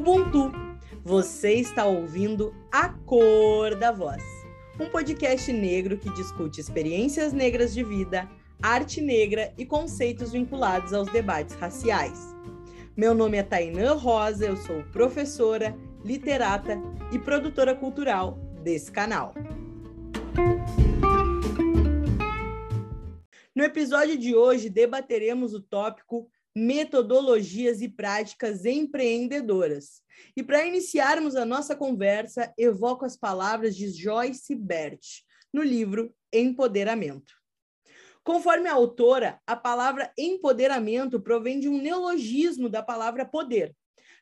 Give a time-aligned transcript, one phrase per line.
[0.00, 0.50] Ubuntu.
[1.04, 4.22] Você está ouvindo A Cor da Voz,
[4.80, 8.26] um podcast negro que discute experiências negras de vida,
[8.62, 12.34] arte negra e conceitos vinculados aos debates raciais.
[12.96, 16.80] Meu nome é Tainã Rosa, eu sou professora, literata
[17.12, 19.34] e produtora cultural desse canal.
[23.54, 30.02] No episódio de hoje, debateremos o tópico metodologias e práticas empreendedoras.
[30.36, 37.34] E para iniciarmos a nossa conversa, evoco as palavras de Joyce Bert no livro Empoderamento.
[38.22, 43.74] Conforme a autora, a palavra empoderamento provém de um neologismo da palavra poder,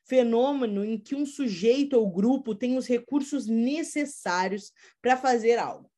[0.05, 5.91] fenômeno em que um sujeito ou grupo tem os recursos necessários para fazer algo,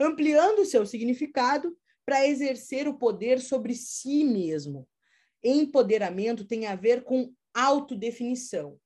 [0.00, 4.88] ampliando seu significado para exercer o poder sobre si mesmo,
[5.42, 8.78] empoderamento tem a ver com autodefinição.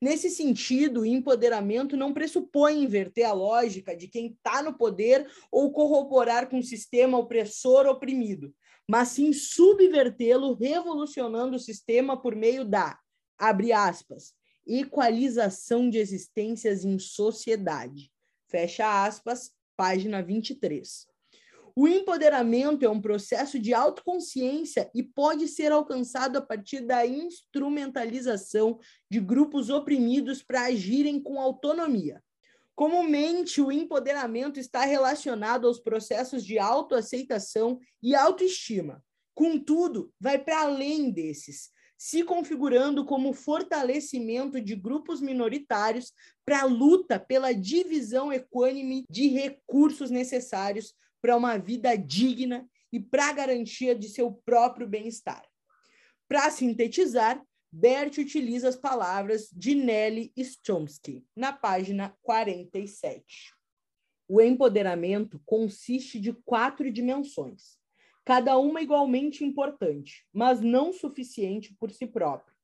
[0.00, 6.48] Nesse sentido, empoderamento não pressupõe inverter a lógica de quem está no poder ou corroborar
[6.48, 8.54] com o sistema opressor oprimido,
[8.88, 12.96] mas sim subvertê-lo, revolucionando o sistema por meio da,
[13.36, 14.32] abre aspas,
[14.64, 18.12] equalização de existências em sociedade.
[18.46, 21.08] Fecha aspas, página 23.
[21.80, 28.80] O empoderamento é um processo de autoconsciência e pode ser alcançado a partir da instrumentalização
[29.08, 32.20] de grupos oprimidos para agirem com autonomia.
[32.74, 39.00] Comumente, o empoderamento está relacionado aos processos de autoaceitação e autoestima.
[39.32, 46.12] Contudo, vai para além desses, se configurando como fortalecimento de grupos minoritários
[46.44, 53.28] para a luta pela divisão equânime de recursos necessários para uma vida digna e para
[53.28, 55.44] a garantia de seu próprio bem-estar.
[56.28, 63.54] Para sintetizar, Bert utiliza as palavras de Nelly Stromsky na página 47.
[64.26, 67.78] O empoderamento consiste de quatro dimensões,
[68.24, 72.54] cada uma igualmente importante, mas não suficiente por si própria,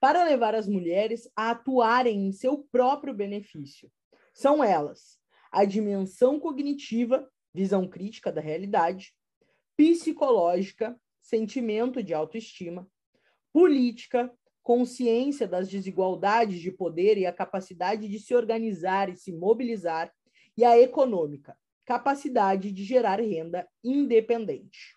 [0.00, 3.90] para levar as mulheres a atuarem em seu próprio benefício.
[4.32, 5.18] São elas
[5.50, 9.14] a dimensão cognitiva, visão crítica da realidade,
[9.76, 12.86] psicológica, sentimento de autoestima,
[13.52, 14.30] política,
[14.62, 20.12] consciência das desigualdades de poder e a capacidade de se organizar e se mobilizar,
[20.56, 24.94] e a econômica, capacidade de gerar renda independente.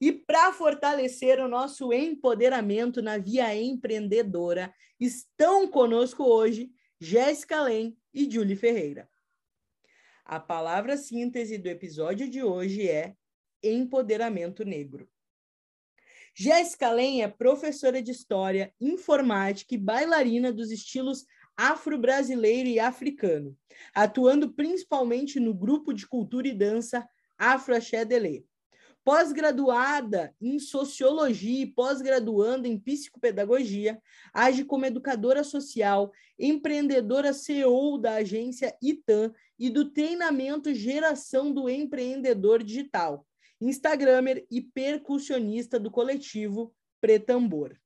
[0.00, 8.30] E para fortalecer o nosso empoderamento na via empreendedora, estão conosco hoje Jéssica Len e
[8.30, 9.08] Julie Ferreira.
[10.28, 13.14] A palavra síntese do episódio de hoje é
[13.62, 15.08] empoderamento negro.
[16.34, 21.24] Jéssica Len é professora de história, informática e bailarina dos estilos
[21.56, 23.56] afro-brasileiro e africano,
[23.94, 27.08] atuando principalmente no grupo de cultura e dança
[27.38, 28.04] Afro Axé.
[29.04, 34.02] Pós-graduada em sociologia e pós-graduando em psicopedagogia,
[34.34, 42.62] age como educadora social, empreendedora CEO da agência ITAM e do treinamento Geração do Empreendedor
[42.62, 43.26] Digital,
[43.60, 47.76] Instagramer e percussionista do coletivo Pretambor.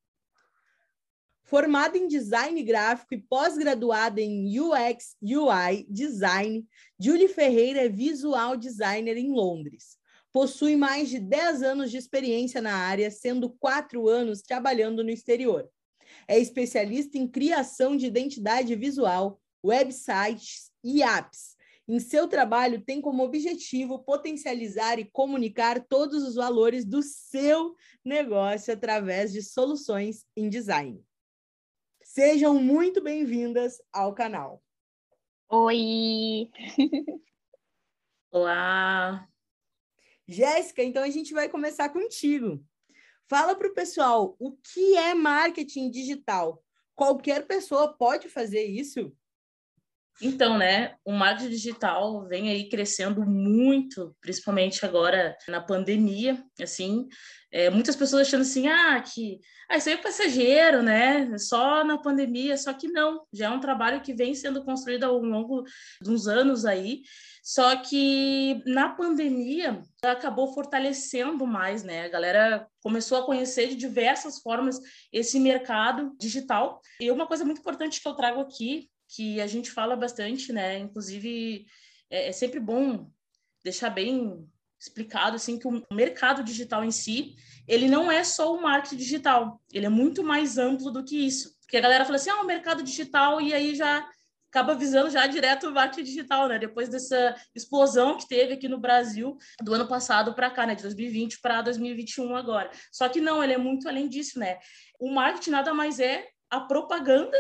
[1.44, 6.66] Formada em design gráfico e pós-graduada em UX UI design,
[6.98, 10.00] Julie Ferreira é visual designer em Londres
[10.32, 15.68] Possui mais de 10 anos de experiência na área, sendo quatro anos trabalhando no exterior.
[16.28, 21.49] É especialista em criação de identidade visual, websites e apps.
[21.90, 27.74] Em seu trabalho, tem como objetivo potencializar e comunicar todos os valores do seu
[28.04, 31.04] negócio através de soluções em design.
[32.00, 34.62] Sejam muito bem-vindas ao canal.
[35.48, 36.48] Oi!
[38.30, 39.28] Olá!
[40.28, 42.64] Jéssica, então a gente vai começar contigo.
[43.28, 46.62] Fala para o pessoal o que é marketing digital.
[46.94, 49.12] Qualquer pessoa pode fazer isso?
[50.22, 57.08] Então, né, o marketing digital vem aí crescendo muito, principalmente agora na pandemia, assim,
[57.50, 61.96] é, muitas pessoas achando assim, ah, que ah, isso aí é passageiro, né, só na
[61.96, 65.64] pandemia, só que não, já é um trabalho que vem sendo construído ao longo
[66.02, 67.00] de uns anos aí,
[67.42, 74.38] só que na pandemia acabou fortalecendo mais, né, a galera começou a conhecer de diversas
[74.38, 74.78] formas
[75.10, 79.70] esse mercado digital, e uma coisa muito importante que eu trago aqui que a gente
[79.70, 80.78] fala bastante, né?
[80.78, 81.66] Inclusive,
[82.08, 83.10] é, é sempre bom
[83.64, 84.48] deixar bem
[84.78, 87.36] explicado assim que o mercado digital em si
[87.68, 91.54] ele não é só o marketing digital ele é muito mais amplo do que isso
[91.60, 94.08] Porque a galera fala assim, ah, o mercado digital, e aí já
[94.50, 96.58] acaba visando já direto o marketing digital, né?
[96.58, 100.74] Depois dessa explosão que teve aqui no Brasil do ano passado para cá, né?
[100.74, 102.68] De 2020 para 2021 agora.
[102.90, 104.58] Só que não, ele é muito além disso, né?
[104.98, 107.38] O marketing nada mais é a propaganda,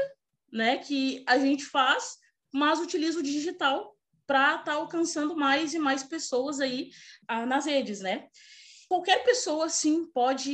[0.52, 0.78] né?
[0.78, 2.16] Que a gente faz,
[2.52, 6.90] mas utiliza o digital para estar tá alcançando mais e mais pessoas aí
[7.26, 8.28] ah, nas redes, né?
[8.88, 10.52] Qualquer pessoa, sim, pode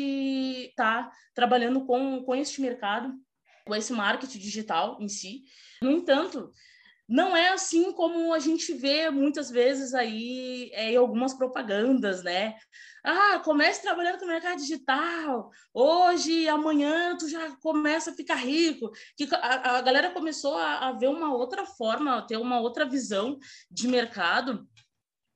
[0.69, 3.14] estar tá trabalhando com, com este mercado,
[3.66, 5.44] com esse marketing digital em si.
[5.82, 6.52] No entanto,
[7.08, 12.56] não é assim como a gente vê muitas vezes aí é, em algumas propagandas, né?
[13.04, 15.50] Ah, comece trabalhando com o mercado digital.
[15.72, 18.90] Hoje, amanhã, tu já começa a ficar rico.
[19.16, 22.84] Que a, a galera começou a, a ver uma outra forma, a ter uma outra
[22.84, 23.38] visão
[23.70, 24.66] de mercado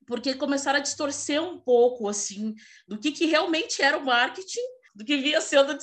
[0.07, 2.53] porque começaram a distorcer um pouco assim
[2.85, 4.59] do que, que realmente era o marketing
[4.93, 5.77] do que vinha sendo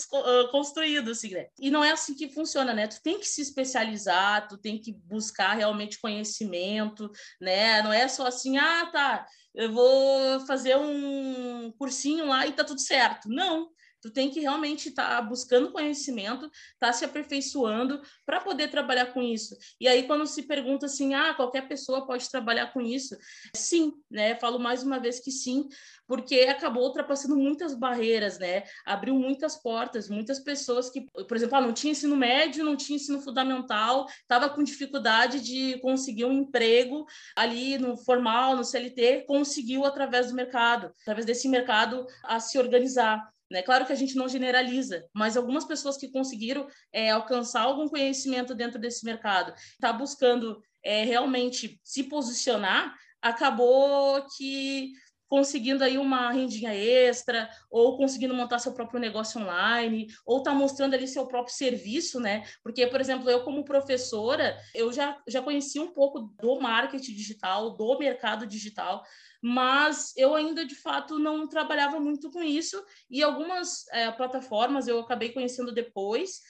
[0.51, 1.47] construído, assim, né?
[1.59, 2.87] E não é assim que funciona, né?
[2.87, 7.11] Tu tem que se especializar, tu tem que buscar realmente conhecimento,
[7.41, 7.83] né?
[7.83, 12.81] Não é só assim, ah, tá, eu vou fazer um cursinho lá e tá tudo
[12.81, 13.29] certo.
[13.29, 13.69] Não,
[14.00, 19.06] Tu tem que realmente estar tá buscando conhecimento, estar tá se aperfeiçoando para poder trabalhar
[19.06, 19.56] com isso.
[19.81, 23.17] E aí, quando se pergunta assim, ah, qualquer pessoa pode trabalhar com isso?
[23.55, 24.37] Sim, né?
[24.37, 25.69] Falo mais uma vez que sim,
[26.06, 28.62] porque acabou ultrapassando muitas barreiras, né?
[28.87, 32.97] Abriu muitas portas, muitas pessoas que, por exemplo, ah, não tinha ensino médio, não tinha
[32.97, 37.05] ensino fundamental, estava com dificuldade de conseguir um emprego
[37.37, 43.29] ali no formal, no CLT, conseguiu através do mercado, através desse mercado a se organizar.
[43.50, 43.62] Né?
[43.62, 48.55] Claro que a gente não generaliza, mas algumas pessoas que conseguiram é, alcançar algum conhecimento
[48.55, 54.93] dentro desse mercado, está buscando é, realmente se posicionar, acabou que
[55.29, 60.95] conseguindo aí uma rendinha extra, ou conseguindo montar seu próprio negócio online, ou tá mostrando
[60.95, 62.43] ali seu próprio serviço, né?
[62.62, 67.77] Porque, por exemplo, eu como professora, eu já, já conheci um pouco do marketing digital,
[67.77, 69.05] do mercado digital,
[69.40, 72.82] mas eu ainda de fato não trabalhava muito com isso.
[73.11, 76.40] E algumas é, plataformas eu acabei conhecendo depois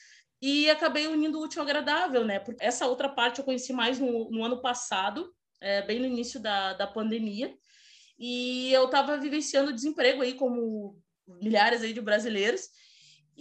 [0.41, 2.39] e acabei unindo o útil ao agradável, né?
[2.39, 6.39] Porque essa outra parte eu conheci mais no, no ano passado, é, bem no início
[6.39, 7.53] da, da pandemia,
[8.17, 10.97] e eu estava vivenciando desemprego aí como
[11.27, 12.69] milhares aí de brasileiros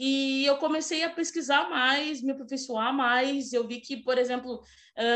[0.00, 3.52] e eu comecei a pesquisar mais, me aperfeiçoar mais.
[3.52, 4.62] Eu vi que, por exemplo,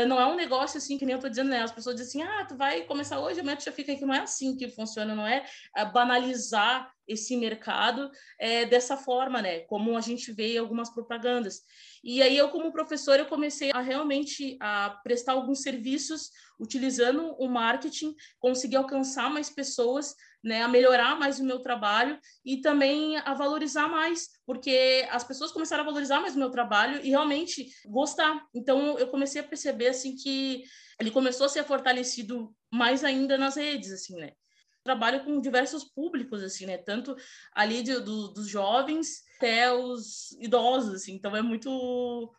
[0.07, 1.61] não é um negócio assim que nem eu estou dizendo, né?
[1.61, 4.05] As pessoas dizem assim: ah, tu vai começar hoje, amanhã tu já fica aqui.
[4.05, 5.45] Não é assim que funciona, não é
[5.77, 8.09] uh, banalizar esse mercado
[8.39, 9.61] é, dessa forma, né?
[9.61, 11.61] Como a gente vê em algumas propagandas.
[12.03, 17.47] E aí eu, como professor, eu comecei a realmente a prestar alguns serviços utilizando o
[17.47, 23.33] marketing, conseguir alcançar mais pessoas né, a melhorar mais o meu trabalho e também a
[23.33, 28.45] valorizar mais, porque as pessoas começaram a valorizar mais o meu trabalho e realmente gostar.
[28.53, 30.63] Então eu comecei a perceber assim que
[30.99, 34.33] ele começou a ser fortalecido mais ainda nas redes, assim, né?
[34.83, 36.77] Trabalho com diversos públicos, assim, né?
[36.77, 37.15] Tanto
[37.53, 41.13] ali de, do, dos jovens até os idosos, assim.
[41.13, 41.69] Então é muito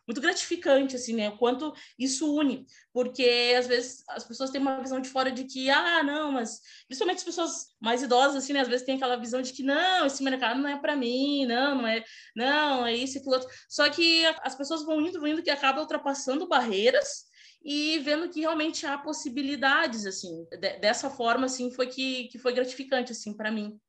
[0.07, 1.29] muito gratificante, assim, né?
[1.29, 5.45] O quanto isso une, porque às vezes as pessoas têm uma visão de fora de
[5.45, 8.61] que ah, não, mas principalmente as pessoas mais idosas, assim, né?
[8.61, 11.77] Às vezes tem aquela visão de que não, esse mercado não é para mim, não,
[11.77, 12.03] não é,
[12.35, 13.51] não, é isso e aquilo outro.
[13.69, 17.25] Só que as pessoas vão indo, vão indo que acaba ultrapassando barreiras
[17.65, 20.47] e vendo que realmente há possibilidades assim
[20.81, 23.81] dessa forma assim foi que, que foi gratificante assim para mim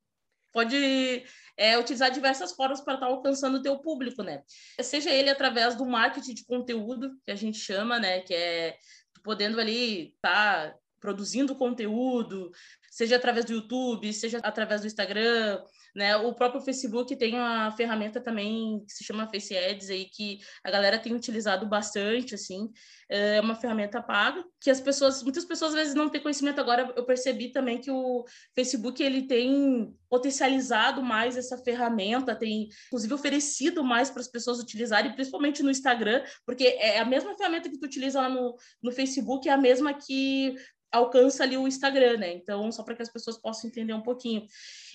[0.56, 1.26] pode
[1.58, 4.42] é, utilizar diversas formas para estar tá alcançando o teu público, né?
[4.82, 8.22] Seja ele através do marketing de conteúdo, que a gente chama, né?
[8.22, 8.78] Que é
[9.22, 12.52] podendo ali estar tá produzindo conteúdo,
[12.90, 15.62] seja através do YouTube, seja através do Instagram,
[15.96, 16.18] né?
[16.18, 20.70] O próprio Facebook tem uma ferramenta também que se chama Face Ads aí que a
[20.70, 22.70] galera tem utilizado bastante, assim,
[23.08, 26.60] é uma ferramenta paga que as pessoas, muitas pessoas às vezes não têm conhecimento.
[26.60, 33.14] Agora eu percebi também que o Facebook ele tem potencializado mais essa ferramenta, tem inclusive
[33.14, 37.80] oferecido mais para as pessoas utilizarem, principalmente no Instagram, porque é a mesma ferramenta que
[37.80, 40.56] tu utiliza lá no, no Facebook, é a mesma que
[40.92, 42.34] alcança ali o Instagram, né?
[42.34, 44.46] Então, só para que as pessoas possam entender um pouquinho.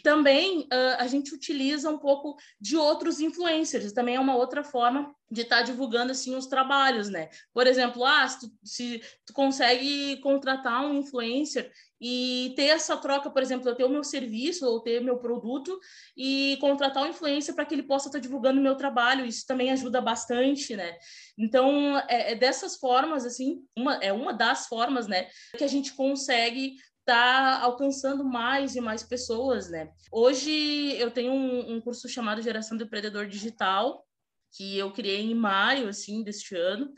[0.02, 5.14] Também uh, a gente utiliza um pouco de outros influencers, também é uma outra forma
[5.30, 7.28] de estar tá divulgando assim os trabalhos, né?
[7.52, 13.30] Por exemplo, ah, se tu, se tu consegue contratar um influencer e ter essa troca,
[13.30, 15.78] por exemplo, eu ter o meu serviço ou ter meu produto
[16.16, 19.47] e contratar um influencer para que ele possa estar tá divulgando o meu trabalho, isso
[19.47, 20.97] também ajuda bastante, né?
[21.38, 25.92] Então, é, é dessas formas, assim, uma, é uma das formas, né, que a gente
[25.92, 29.90] consegue está alcançando mais e mais pessoas, né?
[30.12, 34.07] Hoje eu tenho um, um curso chamado Geração do Empreendedor Digital,
[34.52, 36.92] que eu criei em maio, assim, deste ano,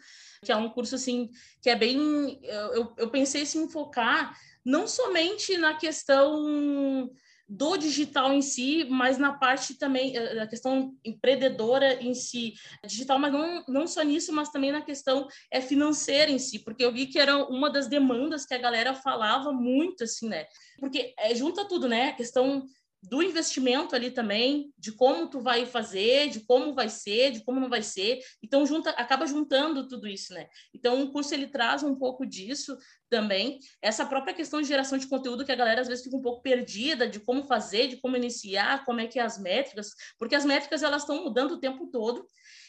[0.44, 1.30] que é um curso, assim,
[1.61, 2.40] que é bem...
[2.42, 7.11] Eu, eu pensei, assim, focar não somente na questão
[7.49, 12.55] do digital em si, mas na parte também eh, da questão empreendedora em si,
[12.87, 16.85] digital, mas não, não só nisso, mas também na questão é financeira em si, porque
[16.85, 20.47] eu vi que era uma das demandas que a galera falava muito assim, né?
[20.79, 22.09] Porque é, junta tudo, né?
[22.09, 22.65] A questão
[23.02, 27.59] do investimento ali também, de como tu vai fazer, de como vai ser, de como
[27.59, 28.21] não vai ser.
[28.40, 30.47] Então junta, acaba juntando tudo isso, né?
[30.73, 32.76] Então o curso ele traz um pouco disso
[33.11, 33.59] também.
[33.82, 36.42] Essa própria questão de geração de conteúdo que a galera às vezes fica um pouco
[36.42, 40.44] perdida de como fazer, de como iniciar, como é que é as métricas, porque as
[40.44, 42.25] métricas elas estão mudando o tempo todo.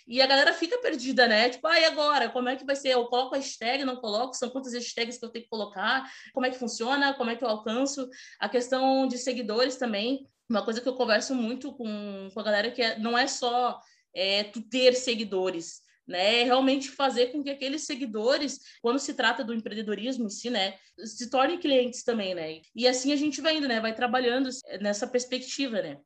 [0.05, 1.50] E a galera fica perdida, né?
[1.50, 2.29] Tipo, ah, e agora?
[2.29, 2.89] Como é que vai ser?
[2.89, 4.36] Eu coloco a hashtag, não coloco?
[4.36, 6.03] São quantas hashtags que eu tenho que colocar?
[6.33, 7.13] Como é que funciona?
[7.13, 8.10] Como é que eu alcanço?
[8.39, 10.27] A questão de seguidores também.
[10.50, 13.79] Uma coisa que eu converso muito com, com a galera que é, não é só
[14.13, 16.41] é, tu ter seguidores, né?
[16.41, 20.75] É realmente fazer com que aqueles seguidores, quando se trata do empreendedorismo em si, né,
[20.98, 22.62] se tornem clientes também, né?
[22.75, 23.79] E assim a gente vai indo, né?
[23.79, 24.50] Vai trabalhando
[24.81, 25.98] nessa perspectiva, né?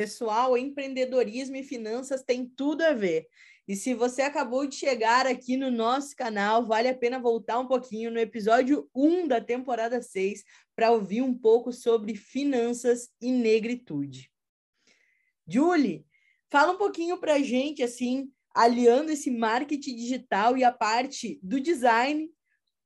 [0.00, 3.28] Pessoal, empreendedorismo e finanças tem tudo a ver.
[3.68, 7.68] E se você acabou de chegar aqui no nosso canal, vale a pena voltar um
[7.68, 10.42] pouquinho no episódio 1 da temporada 6
[10.74, 14.32] para ouvir um pouco sobre finanças e negritude.
[15.46, 16.06] Julie,
[16.50, 21.60] fala um pouquinho para a gente, assim, aliando esse marketing digital e a parte do
[21.60, 22.32] design,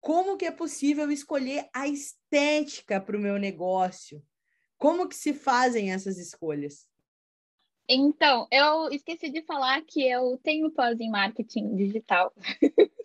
[0.00, 4.20] como que é possível escolher a estética para o meu negócio?
[4.76, 6.92] Como que se fazem essas escolhas?
[7.88, 12.32] Então, eu esqueci de falar que eu tenho pós em marketing digital.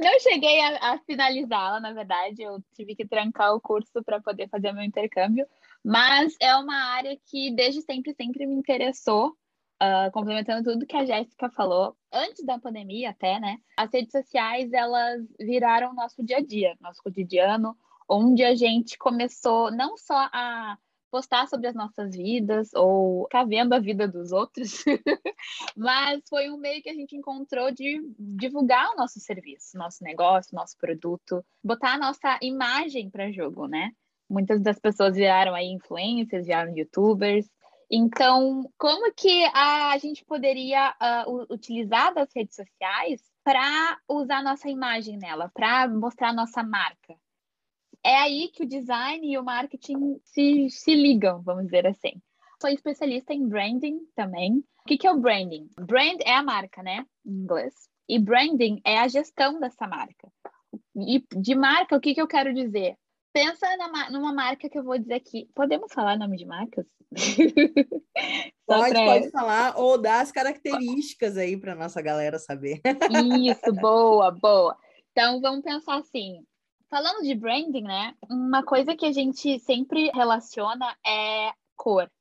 [0.00, 4.48] Não cheguei a, a finalizá-la, na verdade, eu tive que trancar o curso para poder
[4.48, 5.46] fazer meu intercâmbio,
[5.84, 9.36] mas é uma área que desde sempre, sempre me interessou,
[9.82, 13.58] uh, complementando tudo que a Jéssica falou, antes da pandemia até, né?
[13.76, 17.76] As redes sociais, elas viraram nosso dia a dia, nosso cotidiano,
[18.08, 20.78] onde a gente começou não só a
[21.12, 24.82] postar sobre as nossas vidas ou ficar vendo a vida dos outros,
[25.76, 30.56] mas foi um meio que a gente encontrou de divulgar o nosso serviço, nosso negócio,
[30.56, 33.90] nosso produto, botar a nossa imagem para jogo, né?
[34.28, 37.46] Muitas das pessoas viraram aí influencers, viraram youtubers.
[37.90, 40.94] Então, como que a gente poderia
[41.26, 47.14] uh, utilizar das redes sociais para usar nossa imagem nela, para mostrar nossa marca?
[48.04, 52.20] É aí que o design e o marketing se, se ligam, vamos dizer assim.
[52.60, 54.58] Sou especialista em branding também.
[54.58, 55.68] O que, que é o branding?
[55.80, 57.06] Brand é a marca, né?
[57.24, 57.74] Em inglês.
[58.08, 60.28] E branding é a gestão dessa marca.
[60.96, 62.96] E de marca, o que, que eu quero dizer?
[63.32, 65.48] Pensa na, numa marca que eu vou dizer aqui.
[65.54, 66.86] Podemos falar nome de marcas?
[68.66, 72.80] pode, pode falar, ou dar as características aí para nossa galera saber.
[73.40, 74.76] Isso, boa, boa.
[75.12, 76.44] Então, vamos pensar assim:
[76.92, 78.14] Falando de branding, né?
[78.28, 82.12] Uma coisa que a gente sempre relaciona é cor.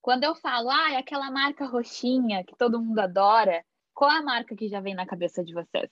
[0.00, 4.22] Quando eu falo, ah, é aquela marca roxinha que todo mundo adora, qual é a
[4.22, 5.90] marca que já vem na cabeça de vocês?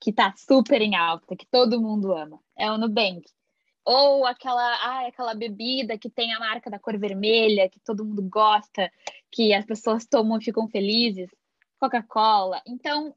[0.00, 2.38] Que tá super em alta, que todo mundo ama.
[2.56, 3.28] É o Nubank.
[3.84, 8.22] Ou aquela, ah, aquela bebida que tem a marca da cor vermelha, que todo mundo
[8.22, 8.88] gosta,
[9.32, 11.28] que as pessoas tomam e ficam felizes.
[11.80, 12.62] Coca-Cola.
[12.64, 13.12] Então,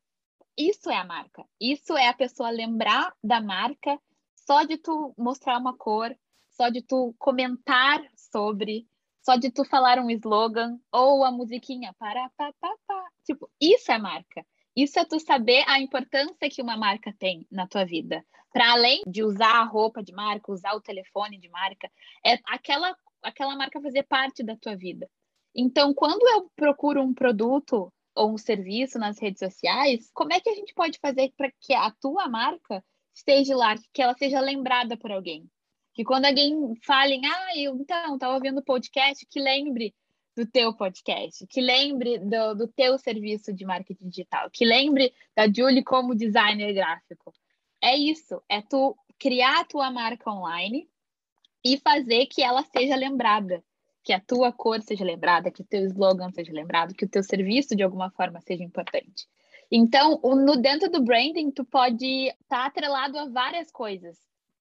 [0.59, 1.45] isso é a marca.
[1.59, 3.97] Isso é a pessoa lembrar da marca
[4.35, 6.13] só de tu mostrar uma cor,
[6.49, 8.85] só de tu comentar sobre,
[9.21, 13.05] só de tu falar um slogan ou a musiquinha para pa, pa, pa.
[13.23, 14.45] Tipo, isso é marca.
[14.75, 18.25] Isso é tu saber a importância que uma marca tem na tua vida.
[18.51, 21.89] Para além de usar a roupa de marca, usar o telefone de marca,
[22.25, 25.09] é aquela aquela marca fazer parte da tua vida.
[25.55, 30.49] Então, quando eu procuro um produto ou um serviço nas redes sociais, como é que
[30.49, 32.83] a gente pode fazer para que a tua marca
[33.15, 35.49] esteja lá, que ela seja lembrada por alguém?
[35.93, 39.95] Que quando alguém fale, ah, eu então estava ouvindo podcast, que lembre
[40.35, 45.47] do teu podcast, que lembre do, do teu serviço de marketing digital, que lembre da
[45.47, 47.33] Julie como designer gráfico.
[47.81, 50.89] É isso, é tu criar a tua marca online
[51.63, 53.63] e fazer que ela seja lembrada
[54.03, 57.23] que a tua cor seja lembrada, que o teu slogan seja lembrado, que o teu
[57.23, 59.27] serviço de alguma forma seja importante.
[59.71, 64.17] Então, no dentro do branding, tu pode estar tá atrelado a várias coisas.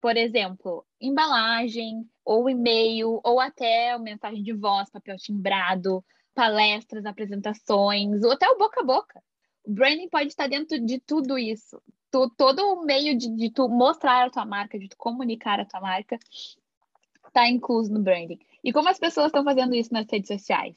[0.00, 6.04] Por exemplo, embalagem, ou e-mail, ou até mensagem de voz, papel timbrado,
[6.34, 9.22] palestras, apresentações, ou até o boca a boca.
[9.64, 11.82] O branding pode estar dentro de tudo isso.
[12.10, 15.64] Tu, todo o meio de, de tu mostrar a tua marca, de tu comunicar a
[15.64, 16.18] tua marca,
[17.28, 18.38] está incluso no branding.
[18.62, 20.74] E como as pessoas estão fazendo isso nas redes sociais?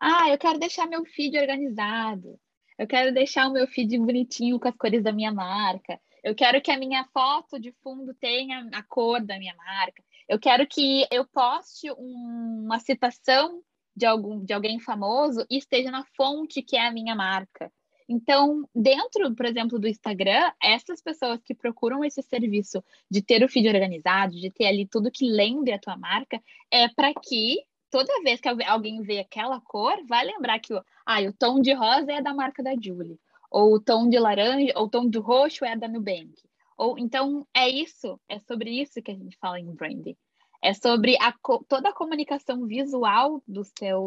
[0.00, 2.38] Ah, eu quero deixar meu feed organizado.
[2.78, 6.00] Eu quero deixar o meu feed bonitinho com as cores da minha marca.
[6.22, 10.02] Eu quero que a minha foto de fundo tenha a cor da minha marca.
[10.28, 13.62] Eu quero que eu poste um, uma citação
[13.96, 17.72] de, algum, de alguém famoso e esteja na fonte que é a minha marca.
[18.08, 23.48] Então, dentro, por exemplo, do Instagram, essas pessoas que procuram esse serviço de ter o
[23.48, 27.58] feed organizado, de ter ali tudo que lembre a tua marca, é para que
[27.90, 30.72] toda vez que alguém vê aquela cor, vai lembrar que
[31.04, 34.72] ah, o tom de rosa é da marca da Julie, ou o tom de laranja,
[34.76, 36.32] ou o tom de roxo é da Nubank.
[36.78, 40.16] Ou então é isso, é sobre isso que a gente fala em branding.
[40.62, 41.34] É sobre a,
[41.68, 43.62] toda a comunicação visual do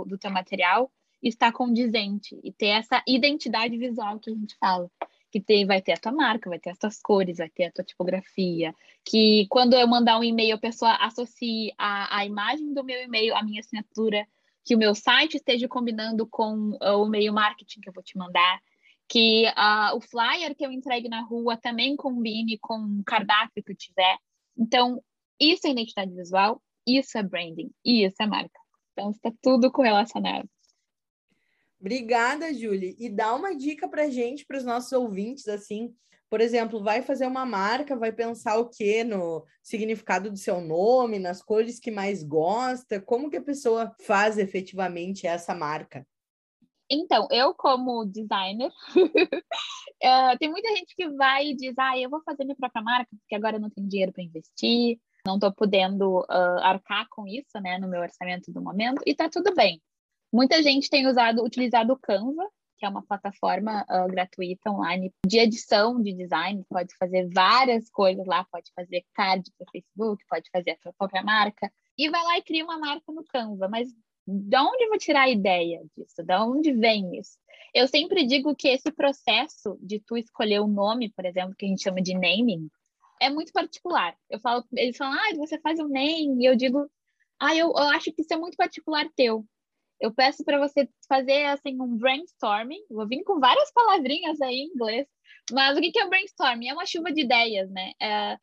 [0.07, 4.89] do teu material estar condizente e ter essa identidade visual que a gente fala.
[5.31, 7.71] Que tem, vai ter a tua marca, vai ter as tuas cores, vai ter a
[7.71, 8.75] tua tipografia.
[9.05, 13.35] Que quando eu mandar um e-mail, a pessoa associe a, a imagem do meu e-mail,
[13.35, 14.27] a minha assinatura,
[14.63, 18.17] que o meu site esteja combinando com uh, o e-mail marketing que eu vou te
[18.17, 18.59] mandar.
[19.07, 23.71] Que uh, o flyer que eu entregue na rua também combine com o cardápio que
[23.71, 24.17] eu tiver.
[24.57, 25.01] Então,
[25.39, 28.59] isso é identidade visual, isso é branding, isso é marca.
[28.91, 30.49] Então, está tudo correlacionado.
[31.81, 32.95] Obrigada, Julie.
[32.99, 35.91] E dá uma dica para gente, para os nossos ouvintes, assim,
[36.29, 41.17] por exemplo, vai fazer uma marca, vai pensar o quê no significado do seu nome,
[41.17, 46.05] nas cores que mais gosta, como que a pessoa faz efetivamente essa marca?
[46.89, 52.21] Então, eu como designer, uh, tem muita gente que vai e diz, ah, eu vou
[52.23, 56.19] fazer minha própria marca, porque agora eu não tenho dinheiro para investir, não estou podendo
[56.19, 59.81] uh, arcar com isso, né, no meu orçamento do momento, e tá tudo bem.
[60.31, 62.47] Muita gente tem usado, utilizado o Canva,
[62.77, 68.25] que é uma plataforma uh, gratuita online de edição de design, pode fazer várias coisas
[68.25, 72.37] lá, pode fazer card para Facebook, pode fazer a sua própria marca, e vai lá
[72.37, 73.89] e cria uma marca no Canva, mas
[74.25, 76.23] de onde vou tirar a ideia disso?
[76.23, 77.37] De onde vem isso?
[77.73, 81.69] Eu sempre digo que esse processo de tu escolher o nome, por exemplo, que a
[81.69, 82.69] gente chama de naming,
[83.19, 84.15] é muito particular.
[84.29, 86.89] Eu falo, eles falam, ah, você faz um name, e eu digo,
[87.39, 89.45] ah, eu, eu acho que isso é muito particular teu.
[90.01, 92.83] Eu peço para você fazer assim um brainstorming.
[92.89, 95.07] Vou vir com várias palavrinhas aí em inglês,
[95.51, 96.69] mas o que, que é brainstorming?
[96.69, 97.91] É uma chuva de ideias, né?
[98.01, 98.37] É,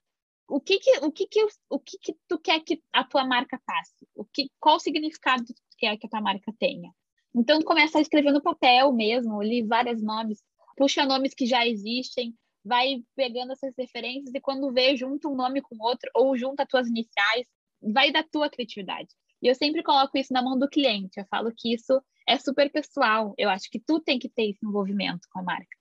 [0.48, 3.60] o que que o que que o que que tu quer que a tua marca
[3.66, 4.08] passe?
[4.14, 6.90] O que qual o significado tu quer que a tua marca tenha?
[7.34, 10.42] Então começa a escrever no papel mesmo, li vários nomes,
[10.76, 15.60] puxa nomes que já existem, vai pegando essas referências e quando vê, junta um nome
[15.60, 17.46] com outro ou junta as tuas iniciais,
[17.82, 19.08] vai da tua criatividade.
[19.42, 21.18] E eu sempre coloco isso na mão do cliente.
[21.18, 23.35] Eu falo que isso é super pessoal.
[23.38, 25.77] Eu acho que tu tem que ter esse envolvimento com a marca.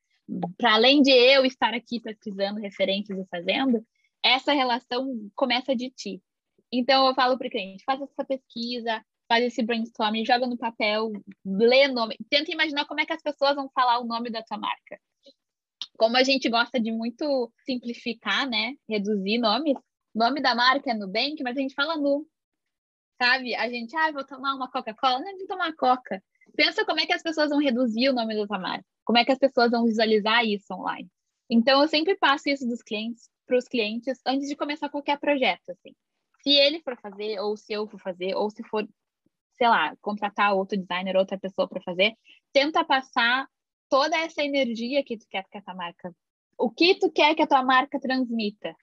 [0.58, 3.86] Para além de eu estar aqui pesquisando referências e fazendo,
[4.24, 6.22] essa relação começa de ti.
[6.72, 11.12] Então eu falo para o cliente, faz essa pesquisa, faz esse brainstorming, joga no papel,
[11.46, 14.58] lê nome, tenta imaginar como é que as pessoas vão falar o nome da tua
[14.58, 15.00] marca
[15.98, 18.76] como a gente gosta de muito simplificar, né?
[18.88, 19.76] Reduzir nomes,
[20.16, 22.26] nome da marca é Nubank, mas a gente fala Nu.
[23.22, 23.56] Sabe?
[23.56, 26.24] A gente, ah, vou tomar uma Coca-Cola, não, vou tomar Coca.
[26.56, 28.86] Pensa como é que as pessoas vão reduzir o nome da tua marca.
[29.04, 31.10] Como é que as pessoas vão visualizar isso online.
[31.50, 35.70] Então, eu sempre passo isso dos clientes para os clientes antes de começar qualquer projeto,
[35.70, 35.96] assim.
[36.44, 38.88] Se ele for fazer, ou se eu for fazer, ou se for,
[39.54, 42.14] sei lá, contratar outro designer, outra pessoa para fazer,
[42.54, 43.48] tenta passar
[43.90, 46.14] toda essa energia que tu quer que a tua marca.
[46.58, 48.76] O que tu quer que a tua marca transmita?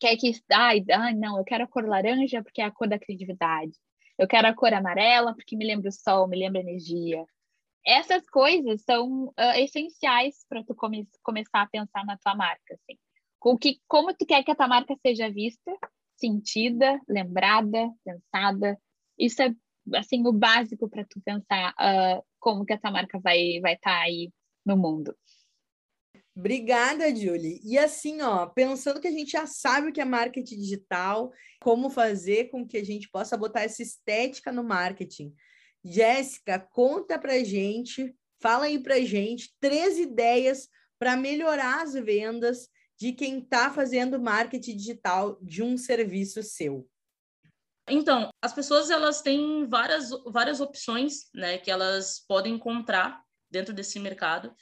[0.00, 0.32] Quer que.
[0.50, 3.72] Ai, ai, não, eu quero a cor laranja porque é a cor da criatividade.
[4.18, 7.24] Eu quero a cor amarela porque me lembra o sol, me lembra a energia.
[7.86, 12.74] Essas coisas são uh, essenciais para tu come começar a pensar na tua marca.
[12.74, 12.98] Assim.
[13.38, 15.72] Com que, como tu quer que a tua marca seja vista,
[16.16, 18.78] sentida, lembrada, pensada.
[19.18, 19.54] Isso é
[19.94, 24.02] assim o básico para tu pensar uh, como que essa marca vai vai estar tá
[24.02, 24.30] aí
[24.64, 25.14] no mundo.
[26.36, 27.60] Obrigada, Julie.
[27.64, 31.90] E assim, ó, pensando que a gente já sabe o que é marketing digital, como
[31.90, 35.34] fazer com que a gente possa botar essa estética no marketing.
[35.84, 43.12] Jéssica, conta pra gente, fala aí pra gente três ideias para melhorar as vendas de
[43.12, 46.86] quem está fazendo marketing digital de um serviço seu.
[47.88, 53.98] Então, as pessoas elas têm várias, várias opções né, que elas podem encontrar dentro desse
[53.98, 54.54] mercado,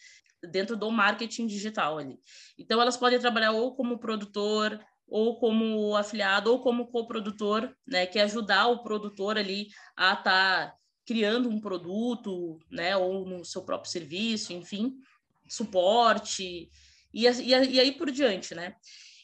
[0.43, 2.19] dentro do marketing digital ali.
[2.59, 8.19] Então, elas podem trabalhar ou como produtor, ou como afiliado, ou como coprodutor, né, que
[8.19, 10.75] é ajudar o produtor ali a estar tá
[11.07, 14.95] criando um produto, né, ou no seu próprio serviço, enfim,
[15.49, 16.69] suporte,
[17.13, 18.75] e, e, e aí por diante, né?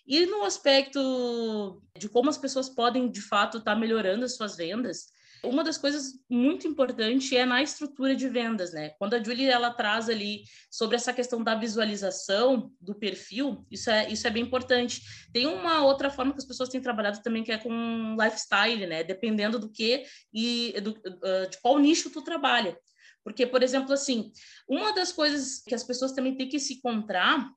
[0.07, 4.57] E no aspecto de como as pessoas podem, de fato, estar tá melhorando as suas
[4.57, 5.07] vendas,
[5.44, 8.90] Uma das coisas muito importantes é na estrutura de vendas, né?
[8.98, 14.11] Quando a Julie ela traz ali sobre essa questão da visualização do perfil, isso é,
[14.11, 15.02] isso é bem importante.
[15.33, 19.04] Tem uma outra forma que as pessoas têm trabalhado também, que é com lifestyle, né?
[19.04, 22.78] Dependendo do que e do, de qual nicho tu trabalha.
[23.22, 24.33] Porque, por exemplo, assim,
[24.68, 27.48] uma das coisas que as pessoas também têm que se encontrar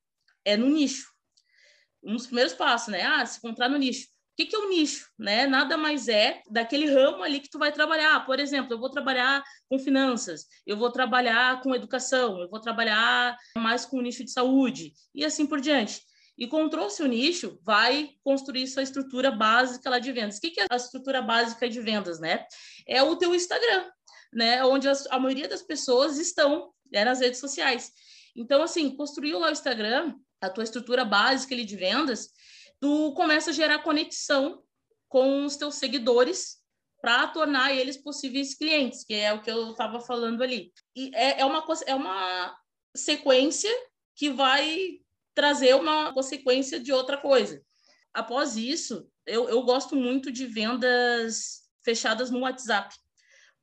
[0.46, 1.12] é no nicho.
[2.04, 3.02] Um dos primeiros passos, né?
[3.04, 5.10] Ah, se encontrar no nicho que, que é o nicho?
[5.18, 5.48] Né?
[5.48, 8.24] Nada mais é daquele ramo ali que tu vai trabalhar.
[8.24, 13.36] Por exemplo, eu vou trabalhar com finanças, eu vou trabalhar com educação, eu vou trabalhar
[13.58, 16.02] mais com o nicho de saúde e assim por diante.
[16.38, 20.38] E encontrou seu nicho, vai construir sua estrutura básica lá de vendas.
[20.38, 22.46] O que, que é a estrutura básica de vendas, né?
[22.88, 23.90] É o teu Instagram,
[24.32, 24.64] né?
[24.64, 27.92] Onde as, a maioria das pessoas estão né, nas redes sociais.
[28.36, 32.30] Então, assim, construiu lá o Instagram, a tua estrutura básica ali de vendas,
[32.80, 34.64] tu começa a gerar conexão
[35.10, 36.58] com os teus seguidores
[37.02, 40.72] para tornar eles possíveis clientes, que é o que eu estava falando ali.
[40.96, 42.58] E é, é, uma, é uma
[42.96, 43.72] sequência
[44.16, 45.00] que vai
[45.34, 47.62] trazer uma consequência de outra coisa.
[48.14, 52.96] Após isso, eu, eu gosto muito de vendas fechadas no WhatsApp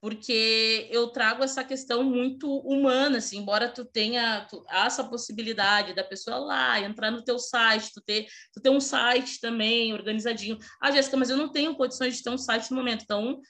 [0.04, 6.04] porque eu trago essa questão muito humana, assim, embora tu tenha tu, essa possibilidade da
[6.04, 10.58] pessoa lá entrar no teu site, tu ter, tu ter um site também organizadinho.
[10.78, 13.40] Ah, Jéssica, mas eu não tenho condições de ter um site no momento, então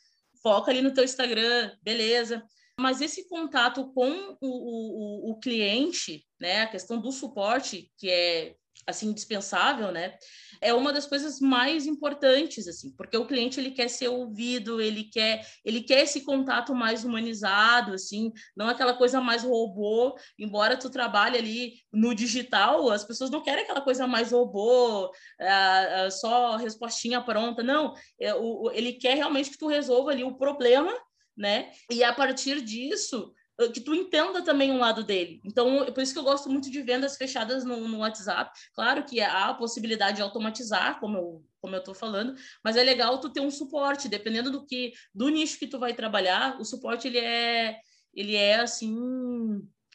[0.40, 2.40] foca ali no teu Instagram, beleza.
[2.78, 8.54] Mas esse contato com o, o, o cliente, né, a questão do suporte, que é
[8.86, 10.16] assim indispensável, né?
[10.60, 15.04] É uma das coisas mais importantes assim, porque o cliente ele quer ser ouvido, ele
[15.04, 20.16] quer ele quer esse contato mais humanizado, assim, não aquela coisa mais robô.
[20.38, 25.10] Embora tu trabalhe ali no digital, as pessoas não querem aquela coisa mais robô,
[25.40, 27.62] é, é, só respostinha pronta.
[27.62, 28.32] Não, é,
[28.74, 30.92] ele quer realmente que tu resolva ali o problema,
[31.36, 31.70] né?
[31.90, 35.40] E a partir disso ah, que tu entenda também um lado dele.
[35.44, 38.50] Então, por isso que eu gosto muito de vendas fechadas no, no WhatsApp.
[38.74, 42.82] Claro que há a possibilidade de automatizar, como eu, como eu tô falando, mas é
[42.82, 46.64] legal tu ter um suporte, dependendo do que do nicho que tu vai trabalhar, o
[46.64, 47.78] suporte ele é
[48.12, 48.96] ele é assim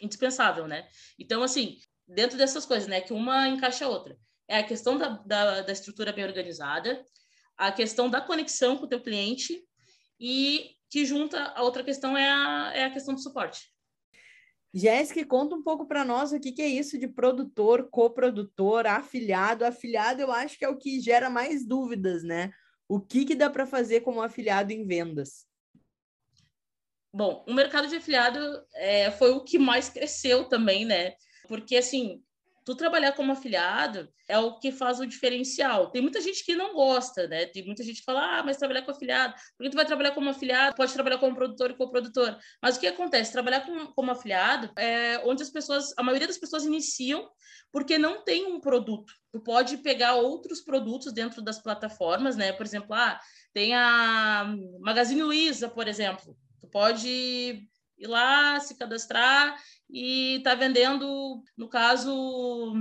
[0.02, 0.88] indispensável, né?
[1.18, 4.18] Então, assim, dentro dessas coisas, né, que uma encaixa a outra.
[4.48, 7.04] É a questão da, da, da estrutura bem organizada,
[7.56, 9.62] a questão da conexão com o teu cliente
[10.20, 13.72] e que junta a outra questão é a, é a questão do suporte.
[14.74, 19.66] Jéssica, conta um pouco para nós o que, que é isso de produtor, coprodutor, afiliado.
[19.66, 22.52] Afiliado eu acho que é o que gera mais dúvidas, né?
[22.88, 25.48] O que, que dá para fazer como afiliado em vendas?
[27.12, 28.40] Bom, o mercado de afiliado
[28.76, 31.16] é, foi o que mais cresceu também, né?
[31.48, 32.24] Porque, assim,
[32.70, 35.90] tu trabalhar como afiliado é o que faz o diferencial.
[35.90, 37.48] Tem muita gente que não gosta, né?
[37.48, 40.30] Tem muita gente que fala, ah, mas trabalhar com afiliado, porque tu vai trabalhar como
[40.30, 42.38] afiliado, pode trabalhar como produtor e coprodutor.
[42.62, 43.32] Mas o que acontece?
[43.32, 47.28] Trabalhar com, como afiliado é onde as pessoas, a maioria das pessoas iniciam
[47.72, 49.12] porque não tem um produto.
[49.32, 52.54] Tu pode pegar outros produtos dentro das plataformas, né?
[52.54, 53.20] Por exemplo, ah,
[53.52, 56.38] tem a Magazine Luiza, por exemplo.
[56.62, 57.68] Tu pode
[58.00, 59.56] ir lá, se cadastrar
[59.90, 62.74] e está vendendo, no caso,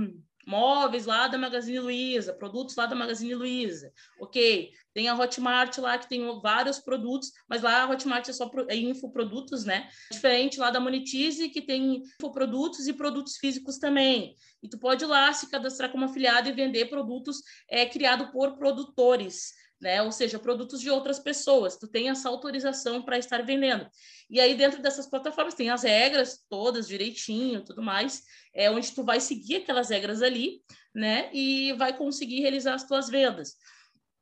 [0.49, 3.91] móveis lá da Magazine Luiza, produtos lá da Magazine Luiza.
[4.19, 8.49] Ok, tem a Hotmart lá que tem vários produtos, mas lá a Hotmart é só
[8.67, 9.87] é infoprodutos, né?
[10.11, 14.35] Diferente lá da Monetize, que tem infoprodutos e produtos físicos também.
[14.63, 18.57] E tu pode ir lá se cadastrar como afiliado e vender produtos é, criado por
[18.57, 20.01] produtores né?
[20.01, 21.77] Ou seja, produtos de outras pessoas.
[21.77, 23.87] Tu tem essa autorização para estar vendendo.
[24.29, 29.03] E aí dentro dessas plataformas tem as regras todas direitinho, tudo mais, é onde tu
[29.03, 30.61] vai seguir aquelas regras ali,
[30.93, 31.29] né?
[31.33, 33.55] E vai conseguir realizar as tuas vendas.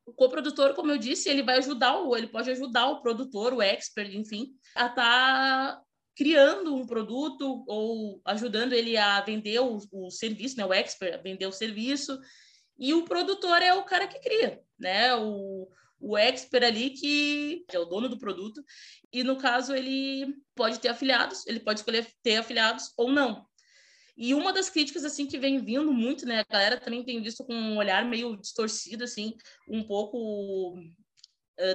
[0.06, 3.62] O coprodutor, como eu disse, ele vai ajudar o, ele pode ajudar o produtor, o
[3.62, 5.82] expert, enfim, a estar tá
[6.16, 10.66] criando um produto ou ajudando ele a vender o, o serviço, né?
[10.66, 12.18] O expert a vender o serviço.
[12.78, 15.16] E o produtor é o cara que cria né?
[15.16, 15.68] O,
[16.00, 18.64] o expert ali que é o dono do produto
[19.12, 23.46] e no caso ele pode ter afiliados, ele pode escolher ter afiliados ou não.
[24.16, 27.46] E uma das críticas assim que vem vindo muito, né, a galera também tem visto
[27.46, 29.36] com um olhar meio distorcido assim,
[29.70, 30.76] um pouco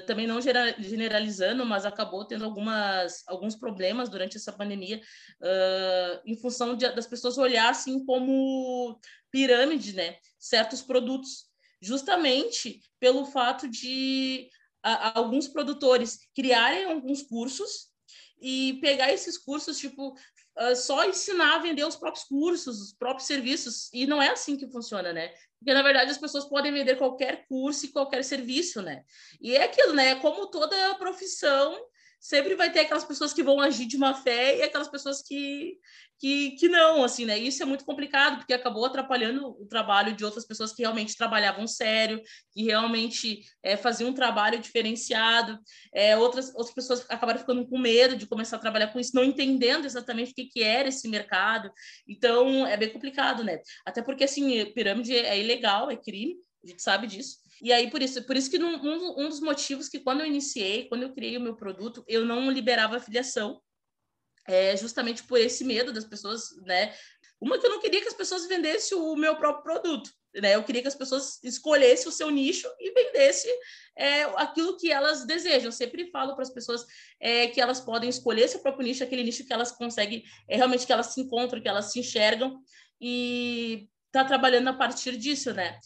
[0.06, 5.00] também não generalizando, mas acabou tendo algumas alguns problemas durante essa pandemia
[5.40, 8.98] uh, em função de, das pessoas olhar assim como
[9.30, 11.46] pirâmide, né, certos produtos
[11.80, 14.48] justamente pelo fato de
[14.82, 17.90] a, alguns produtores criarem alguns cursos
[18.40, 23.26] e pegar esses cursos, tipo, uh, só ensinar a vender os próprios cursos, os próprios
[23.26, 23.88] serviços.
[23.92, 25.32] E não é assim que funciona, né?
[25.62, 29.04] Porque, na verdade, as pessoas podem vender qualquer curso e qualquer serviço, né?
[29.40, 30.16] E é aquilo, né?
[30.16, 31.78] Como toda profissão,
[32.22, 35.76] sempre vai ter aquelas pessoas que vão agir de má fé e aquelas pessoas que,
[36.20, 37.36] que, que não, assim, né?
[37.36, 41.66] Isso é muito complicado, porque acabou atrapalhando o trabalho de outras pessoas que realmente trabalhavam
[41.66, 45.58] sério, que realmente é, faziam um trabalho diferenciado.
[45.92, 49.24] É, outras, outras pessoas acabaram ficando com medo de começar a trabalhar com isso, não
[49.24, 51.72] entendendo exatamente o que, que era esse mercado.
[52.06, 53.58] Então, é bem complicado, né?
[53.84, 57.41] Até porque, assim, pirâmide é ilegal, é crime, a gente sabe disso.
[57.62, 60.26] E aí, por isso, por isso que num, um, um dos motivos que quando eu
[60.26, 63.62] iniciei, quando eu criei o meu produto, eu não liberava afiliação,
[64.48, 66.92] é justamente por esse medo das pessoas, né?
[67.40, 70.56] Uma que eu não queria que as pessoas vendessem o meu próprio produto, né?
[70.56, 73.52] Eu queria que as pessoas escolhessem o seu nicho e vendessem
[73.96, 75.66] é, aquilo que elas desejam.
[75.66, 76.84] Eu sempre falo para as pessoas
[77.20, 80.84] é, que elas podem escolher seu próprio nicho, aquele nicho que elas conseguem, é, realmente
[80.84, 82.60] que elas se encontram, que elas se enxergam
[83.00, 85.78] e tá trabalhando a partir disso, né?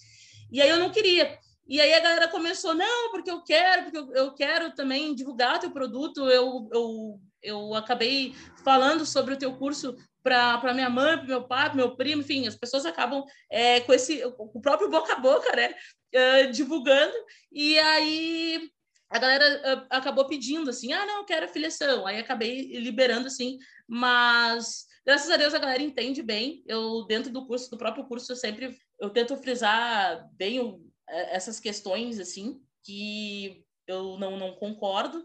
[0.51, 1.39] E aí eu não queria.
[1.69, 5.71] E aí a galera começou, não, porque eu quero, porque eu, quero também divulgar teu
[5.71, 6.29] produto.
[6.31, 11.67] Eu, eu, eu acabei falando sobre o teu curso para minha mãe, para meu pai,
[11.67, 15.55] para meu primo, enfim, as pessoas acabam é, com esse o próprio boca a boca,
[15.55, 15.75] né,
[16.15, 17.15] uh, divulgando.
[17.53, 18.69] E aí
[19.09, 22.07] a galera uh, acabou pedindo assim, ah, não, eu quero afiliação.
[22.07, 26.63] Aí acabei liberando assim, mas graças a Deus a galera entende bem.
[26.67, 31.61] Eu dentro do curso, do próprio curso, eu sempre eu tento frisar bem o, essas
[31.61, 35.23] questões, assim, que eu não, não concordo.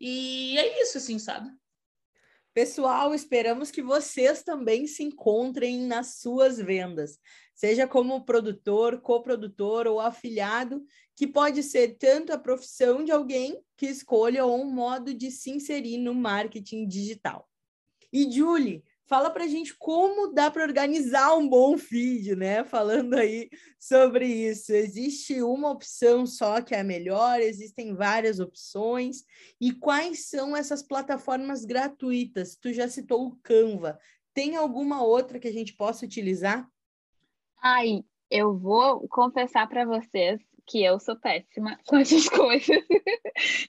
[0.00, 1.50] E é isso, assim, sabe?
[2.52, 7.16] Pessoal, esperamos que vocês também se encontrem nas suas vendas,
[7.54, 13.86] seja como produtor, coprodutor ou afiliado, que pode ser tanto a profissão de alguém que
[13.86, 17.48] escolha ou um modo de se inserir no marketing digital.
[18.12, 22.62] E Julie, Fala para a gente como dá para organizar um bom feed, né?
[22.62, 24.72] Falando aí sobre isso.
[24.72, 27.40] Existe uma opção só que é a melhor?
[27.40, 29.24] Existem várias opções?
[29.60, 32.54] E quais são essas plataformas gratuitas?
[32.54, 33.98] Tu já citou o Canva.
[34.32, 36.70] Tem alguma outra que a gente possa utilizar?
[37.60, 42.84] Ai, eu vou confessar para vocês que eu sou péssima com essas coisas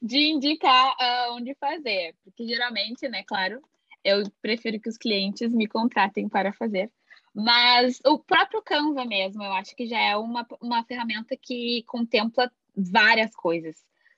[0.04, 3.60] de indicar uh, onde fazer, porque geralmente, né, claro,
[4.04, 6.92] eu prefiro que os clientes me contratem para fazer.
[7.34, 12.52] Mas o próprio Canva mesmo, eu acho que já é uma, uma ferramenta que contempla
[12.76, 13.78] várias coisas.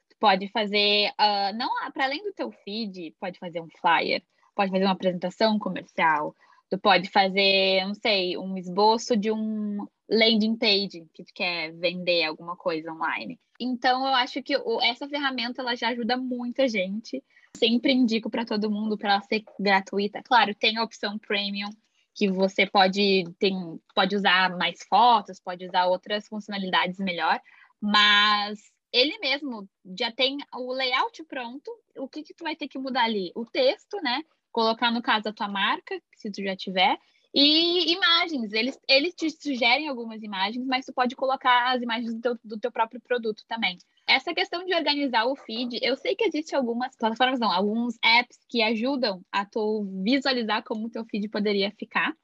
[0.09, 4.23] Tu pode fazer, uh, não para além do teu feed, pode fazer um flyer,
[4.55, 6.35] pode fazer uma apresentação comercial,
[6.69, 12.23] tu pode fazer, não sei, um esboço de um landing page que tu quer vender
[12.23, 13.39] alguma coisa online.
[13.59, 17.23] Então, eu acho que essa ferramenta ela já ajuda muita gente
[17.55, 20.21] Sempre indico para todo mundo para ela ser gratuita.
[20.23, 21.69] Claro, tem a opção premium
[22.15, 27.39] que você pode tem, pode usar mais fotos, pode usar outras funcionalidades melhor,
[27.81, 28.59] mas
[28.91, 31.71] ele mesmo já tem o layout pronto.
[31.97, 33.31] O que que tu vai ter que mudar ali?
[33.35, 34.23] O texto, né?
[34.51, 36.97] Colocar no caso a tua marca, se tu já tiver,
[37.33, 42.21] e imagens, eles, eles te sugerem algumas imagens, mas tu pode colocar as imagens do
[42.21, 43.79] teu, do teu próprio produto também.
[44.13, 48.37] Essa questão de organizar o feed, eu sei que existem algumas plataformas, não, alguns apps
[48.47, 52.15] que ajudam a tu visualizar como o teu feed poderia ficar.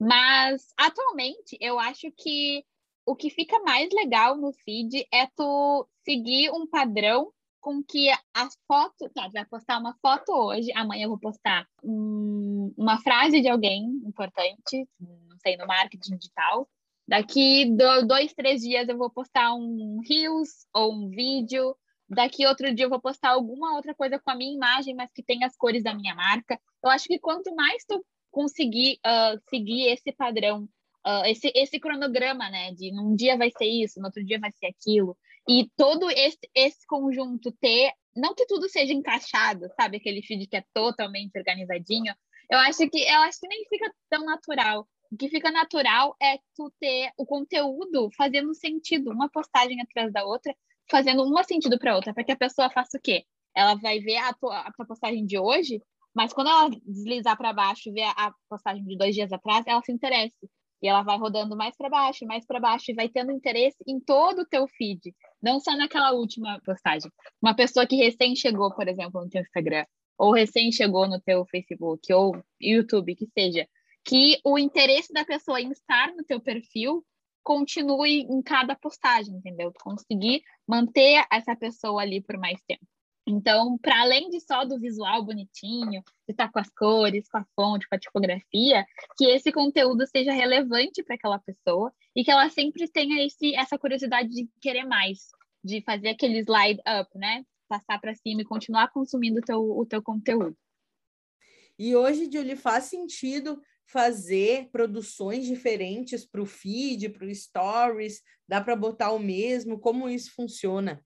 [0.00, 2.64] Mas atualmente eu acho que
[3.04, 8.56] o que fica mais legal no feed é tu seguir um padrão com que as
[8.66, 9.12] fotos.
[9.12, 13.84] Tá, vai postar uma foto hoje, amanhã eu vou postar um, uma frase de alguém
[14.06, 16.66] importante, não sei, no marketing digital.
[17.08, 17.72] Daqui
[18.06, 21.76] dois, três dias eu vou postar um Reels ou um vídeo.
[22.08, 25.22] Daqui outro dia eu vou postar alguma outra coisa com a minha imagem, mas que
[25.22, 26.58] tenha as cores da minha marca.
[26.82, 30.64] Eu acho que quanto mais tu conseguir uh, seguir esse padrão,
[31.06, 32.72] uh, esse, esse cronograma, né?
[32.72, 35.16] De num dia vai ser isso, no outro dia vai ser aquilo,
[35.48, 39.96] e todo esse, esse conjunto ter, não que tudo seja encaixado, sabe?
[39.98, 42.12] Aquele feed que é totalmente organizadinho.
[42.50, 44.86] Eu acho que eu acho que nem fica tão natural.
[45.10, 50.24] O que fica natural é tu ter o conteúdo fazendo sentido, uma postagem atrás da
[50.24, 50.54] outra,
[50.90, 53.24] fazendo uma sentido para outra, para que a pessoa faça o quê?
[53.54, 55.80] Ela vai ver a tua, a tua postagem de hoje,
[56.14, 59.82] mas quando ela deslizar para baixo e ver a postagem de dois dias atrás, ela
[59.82, 60.34] se interessa.
[60.82, 63.98] E ela vai rodando mais para baixo, mais para baixo, e vai tendo interesse em
[63.98, 67.10] todo o teu feed, não só naquela última postagem.
[67.40, 69.86] Uma pessoa que recém chegou, por exemplo, no teu Instagram,
[70.18, 73.66] ou recém chegou no teu Facebook, ou YouTube, que seja,
[74.06, 77.04] que o interesse da pessoa em estar no teu perfil
[77.42, 79.72] continue em cada postagem, entendeu?
[79.80, 82.84] Conseguir manter essa pessoa ali por mais tempo.
[83.28, 87.38] Então, para além de só do visual bonitinho, de estar tá com as cores, com
[87.38, 92.30] a fonte, com a tipografia, que esse conteúdo seja relevante para aquela pessoa e que
[92.30, 95.30] ela sempre tenha esse, essa curiosidade de querer mais,
[95.64, 97.44] de fazer aquele slide up, né?
[97.68, 100.56] passar para cima e continuar consumindo o teu, o teu conteúdo.
[101.78, 108.20] E hoje, Julie, faz sentido fazer produções diferentes para o feed, para o stories?
[108.48, 109.78] Dá para botar o mesmo?
[109.78, 111.02] Como isso funciona?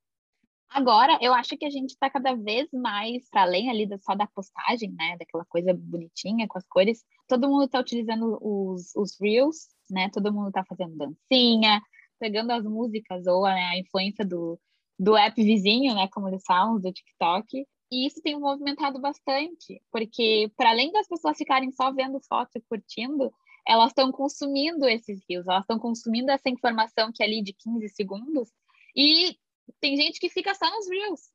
[0.72, 4.14] Agora, eu acho que a gente está cada vez mais, para além ali da, só
[4.14, 9.16] da postagem, né, daquela coisa bonitinha com as cores, todo mundo está utilizando os, os
[9.20, 11.82] Reels, né, todo mundo está fazendo dancinha,
[12.20, 14.60] pegando as músicas ou a influência do,
[14.96, 20.50] do app vizinho, né, como eles falam, do TikTok, e isso tem movimentado bastante, porque
[20.56, 23.32] para além das pessoas ficarem só vendo foto e curtindo,
[23.66, 27.88] elas estão consumindo esses rios, elas estão consumindo essa informação que é ali de 15
[27.88, 28.48] segundos,
[28.94, 29.36] e
[29.80, 31.32] tem gente que fica só nos Reels,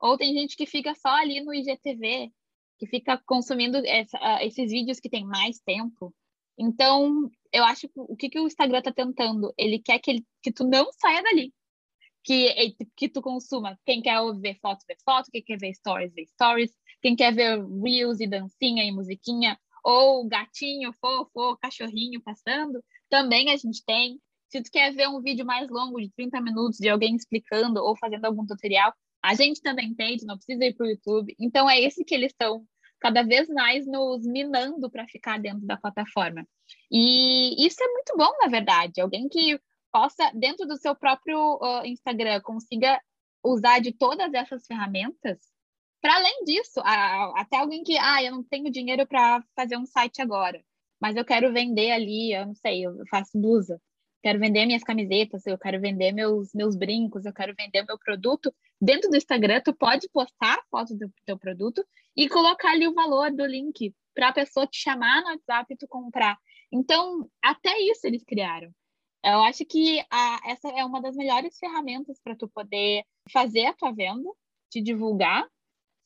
[0.00, 2.30] ou tem gente que fica só ali no IGTV,
[2.78, 6.14] que fica consumindo essa, esses vídeos que tem mais tempo.
[6.58, 9.52] Então, eu acho que o que, que o Instagram está tentando?
[9.56, 11.54] Ele quer que, ele, que tu não saia dali
[12.26, 13.78] que, que tu consuma.
[13.86, 15.30] Quem quer ver foto, vê foto.
[15.30, 16.72] Quem quer ver stories, vê stories.
[17.00, 23.56] Quem quer ver reels e dancinha e musiquinha, ou gatinho fofo, cachorrinho passando, também a
[23.56, 24.20] gente tem.
[24.48, 27.96] Se tu quer ver um vídeo mais longo, de 30 minutos, de alguém explicando ou
[27.96, 31.34] fazendo algum tutorial, a gente também tem, não precisa ir para o YouTube.
[31.38, 32.66] Então, é esse que eles estão
[32.98, 36.46] cada vez mais nos minando para ficar dentro da plataforma.
[36.90, 39.00] E isso é muito bom, na verdade.
[39.00, 39.60] Alguém que
[39.96, 43.00] possa, dentro do seu próprio uh, Instagram, consiga
[43.42, 45.38] usar de todas essas ferramentas.
[46.02, 49.86] Para além disso, a, até alguém que, ah, eu não tenho dinheiro para fazer um
[49.86, 50.62] site agora,
[51.00, 53.80] mas eu quero vender ali, eu não sei, eu faço blusa,
[54.22, 58.54] quero vender minhas camisetas, eu quero vender meus, meus brincos, eu quero vender meu produto.
[58.78, 61.82] Dentro do Instagram, tu pode postar fotos do teu produto
[62.14, 65.76] e colocar ali o valor do link para a pessoa te chamar no WhatsApp e
[65.78, 66.36] tu comprar.
[66.70, 68.70] Então, até isso eles criaram.
[69.26, 73.72] Eu acho que a, essa é uma das melhores ferramentas para tu poder fazer a
[73.72, 74.30] tua venda,
[74.70, 75.44] te divulgar,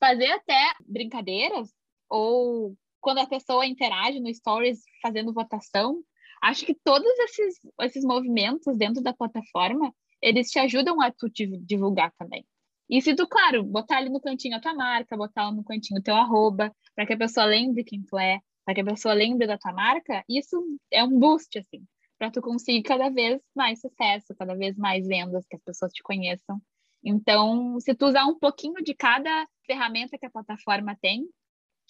[0.00, 1.70] fazer até brincadeiras
[2.09, 6.02] ou quando a pessoa interage no stories fazendo votação.
[6.42, 11.28] Acho que todos esses, esses movimentos dentro da plataforma, eles te ajudam a tu
[11.61, 12.46] divulgar também.
[12.88, 16.02] E se tu, claro, botar ali no cantinho a tua marca, botar no cantinho o
[16.02, 19.46] teu arroba, para que a pessoa lembre quem tu é, para que a pessoa lembre
[19.46, 20.56] da tua marca, isso
[20.90, 21.85] é um boost, assim
[22.20, 26.02] para tu conseguir cada vez mais sucesso, cada vez mais vendas, que as pessoas te
[26.02, 26.61] conheçam.
[27.02, 31.26] Então, se tu usar um pouquinho de cada ferramenta que a plataforma tem,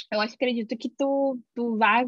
[0.08, 2.06] eu acho, acredito que tu, tu vai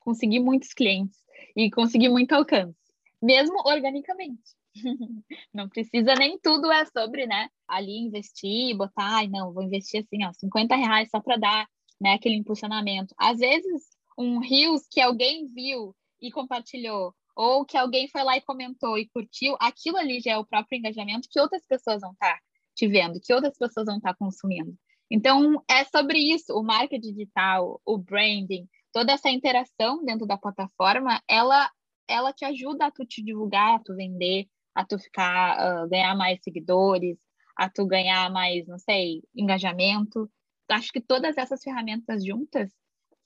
[0.00, 1.18] conseguir muitos clientes
[1.56, 2.76] e conseguir muito alcance,
[3.22, 4.54] mesmo organicamente.
[5.52, 10.22] não precisa nem tudo é sobre, né, ali investir, botar, ai, não, vou investir assim,
[10.22, 11.66] ó, 50 reais só para dar,
[11.98, 13.14] né, aquele impulsionamento.
[13.16, 13.86] Às vezes,
[14.18, 19.08] um Reels que alguém viu e compartilhou, ou que alguém foi lá e comentou e
[19.10, 22.40] curtiu, aquilo ali já é o próprio engajamento que outras pessoas vão estar tá
[22.74, 24.76] te vendo, que outras pessoas vão estar tá consumindo.
[25.08, 31.22] Então, é sobre isso, o marketing digital, o branding, toda essa interação dentro da plataforma,
[31.28, 31.70] ela,
[32.08, 36.16] ela te ajuda a tu te divulgar, a tu vender, a tu ficar, uh, ganhar
[36.16, 37.18] mais seguidores,
[37.56, 40.28] a tu ganhar mais, não sei, engajamento.
[40.68, 42.72] Acho que todas essas ferramentas juntas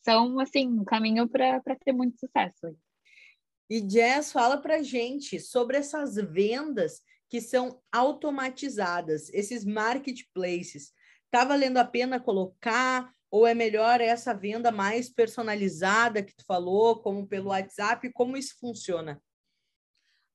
[0.02, 2.76] são, assim, um caminho para ter muito sucesso.
[3.72, 10.92] E Jazz fala para gente sobre essas vendas que são automatizadas, esses marketplaces.
[11.30, 17.00] Tá valendo a pena colocar ou é melhor essa venda mais personalizada que tu falou,
[17.00, 18.12] como pelo WhatsApp?
[18.12, 19.18] Como isso funciona?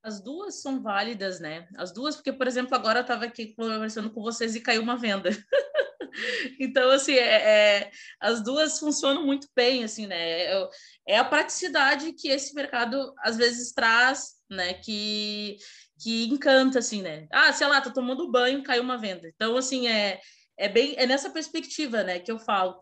[0.02, 1.70] As duas são válidas, né?
[1.76, 4.98] As duas, porque, por exemplo, agora eu estava aqui conversando com vocês e caiu uma
[4.98, 5.30] venda.
[6.60, 10.48] então, assim, é, é, as duas funcionam muito bem, assim, né?
[11.08, 14.74] É a praticidade que esse mercado às vezes traz, né?
[14.74, 15.58] Que,
[16.00, 17.28] que encanta, assim, né?
[17.32, 19.28] Ah, sei lá, tô tomando banho, caiu uma venda.
[19.28, 20.20] Então, assim, é,
[20.58, 22.80] é bem é nessa perspectiva, né, que eu falo.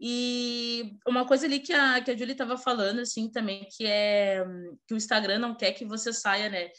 [0.00, 4.42] E uma coisa ali que a, que a Julie estava falando, assim, também, que é
[4.88, 6.70] que o Instagram não quer que você saia, né?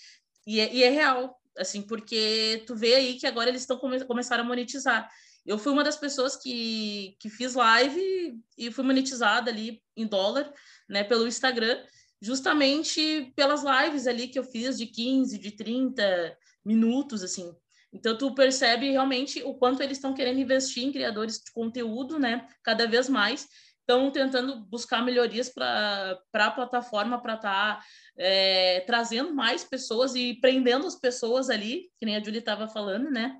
[0.48, 4.04] E é, e é real, assim, porque tu vê aí que agora eles estão come,
[4.06, 5.08] começaram a monetizar.
[5.46, 10.52] Eu fui uma das pessoas que, que fiz live e fui monetizada ali em dólar,
[10.88, 11.84] né, pelo Instagram,
[12.22, 17.52] justamente pelas lives ali que eu fiz de 15, de 30 minutos, assim.
[17.92, 22.48] Então, tu percebe realmente o quanto eles estão querendo investir em criadores de conteúdo, né,
[22.64, 23.48] cada vez mais.
[23.80, 27.86] Estão tentando buscar melhorias para a plataforma para estar tá,
[28.18, 33.10] é, trazendo mais pessoas e prendendo as pessoas ali, que nem a Julie estava falando,
[33.10, 33.38] né?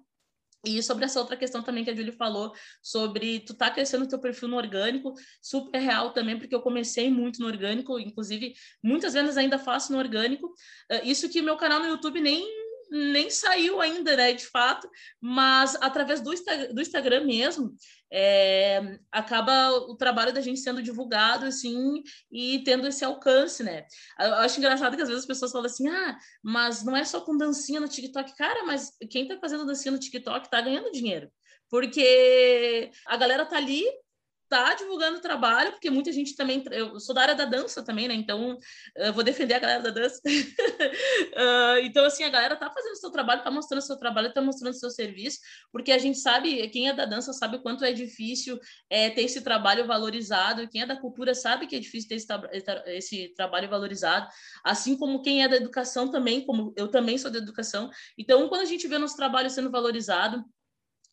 [0.64, 2.54] E sobre essa outra questão também que a Julie falou,
[2.84, 7.40] sobre tu tá crescendo teu perfil no orgânico, super real também, porque eu comecei muito
[7.40, 8.54] no orgânico, inclusive
[8.84, 10.48] muitas vezes ainda faço no orgânico.
[10.92, 12.61] Uh, isso que meu canal no YouTube nem
[12.92, 14.90] nem saiu ainda, né, de fato,
[15.22, 16.32] mas através do,
[16.74, 17.74] do Instagram mesmo,
[18.12, 23.86] é, acaba o trabalho da gente sendo divulgado, assim, e tendo esse alcance, né?
[24.20, 27.22] Eu acho engraçado que às vezes as pessoas falam assim, ah, mas não é só
[27.22, 28.36] com dancinha no TikTok.
[28.36, 31.32] Cara, mas quem tá fazendo dancinha no TikTok tá ganhando dinheiro.
[31.70, 33.86] Porque a galera tá ali
[34.52, 36.62] tá divulgando o trabalho, porque muita gente também.
[36.72, 38.14] Eu sou da área da dança também, né?
[38.14, 38.58] Então,
[38.98, 40.22] eu vou defender a galera da dança.
[40.28, 44.34] uh, então, assim, a galera tá fazendo o seu trabalho, tá mostrando o seu trabalho,
[44.34, 45.40] tá mostrando o seu serviço,
[45.72, 49.22] porque a gente sabe, quem é da dança sabe o quanto é difícil é, ter
[49.22, 52.28] esse trabalho valorizado, quem é da cultura sabe que é difícil ter esse,
[52.88, 54.28] esse trabalho valorizado,
[54.66, 57.90] assim como quem é da educação também, como eu também sou da educação.
[58.18, 60.44] Então, quando a gente vê nosso trabalho sendo valorizado,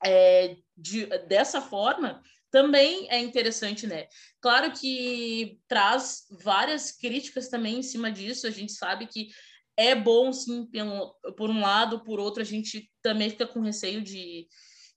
[0.04, 2.20] é, de, dessa forma,
[2.50, 4.06] também é interessante, né?
[4.40, 9.28] Claro que traz várias críticas também em cima disso, a gente sabe que
[9.76, 14.02] é bom, sim, pelo, por um lado, por outro, a gente também fica com receio
[14.02, 14.48] de,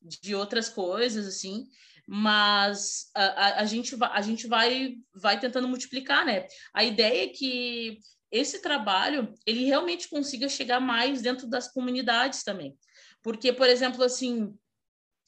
[0.01, 1.67] de outras coisas, assim,
[2.07, 6.47] mas a, a, a, gente, a gente vai, vai tentando multiplicar, né?
[6.73, 7.99] A ideia é que
[8.31, 12.75] esse trabalho, ele realmente consiga chegar mais dentro das comunidades também.
[13.21, 14.51] Porque, por exemplo, assim,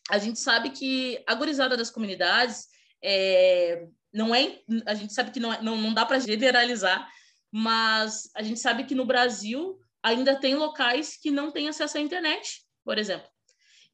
[0.09, 2.67] a gente sabe que a gurizada das comunidades
[3.03, 7.09] é, não é, a gente sabe que não, é, não, não dá para generalizar,
[7.51, 12.01] mas a gente sabe que no Brasil ainda tem locais que não têm acesso à
[12.01, 13.27] internet, por exemplo.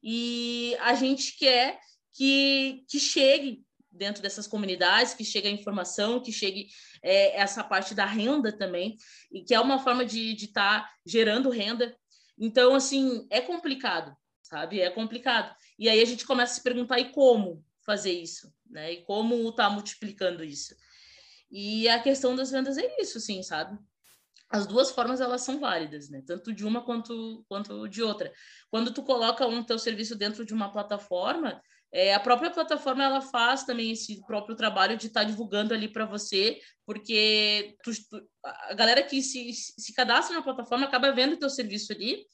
[0.02, 1.78] E a gente quer
[2.12, 6.68] que, que chegue dentro dessas comunidades, que chegue a informação, que chegue
[7.02, 8.96] é, essa parte da renda também,
[9.32, 11.96] e que é uma forma de estar tá gerando renda.
[12.38, 14.16] Então, assim, é complicado,
[14.50, 14.80] sabe?
[14.80, 15.54] É complicado.
[15.78, 18.92] E aí a gente começa a se perguntar e como fazer isso, né?
[18.92, 20.74] E como está multiplicando isso.
[21.50, 23.78] E a questão das vendas é isso, sim, sabe?
[24.48, 26.20] As duas formas elas são válidas, né?
[26.26, 28.32] Tanto de uma quanto quanto de outra.
[28.70, 33.20] Quando tu coloca um teu serviço dentro de uma plataforma, é, a própria plataforma ela
[33.20, 38.28] faz também esse próprio trabalho de estar tá divulgando ali para você, porque tu, tu,
[38.44, 42.26] a galera que se, se cadastra na plataforma acaba vendo teu serviço ali,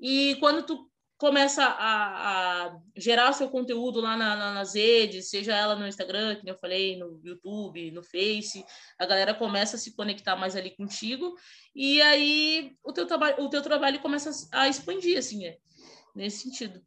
[0.00, 5.52] e quando tu começa a, a gerar seu conteúdo lá na, na, nas redes, seja
[5.52, 8.64] ela no Instagram, que eu falei, no YouTube, no Face,
[8.96, 11.34] a galera começa a se conectar mais ali contigo,
[11.74, 15.58] e aí o teu, trabalho, o teu trabalho começa a expandir, assim, é,
[16.14, 16.80] nesse sentido.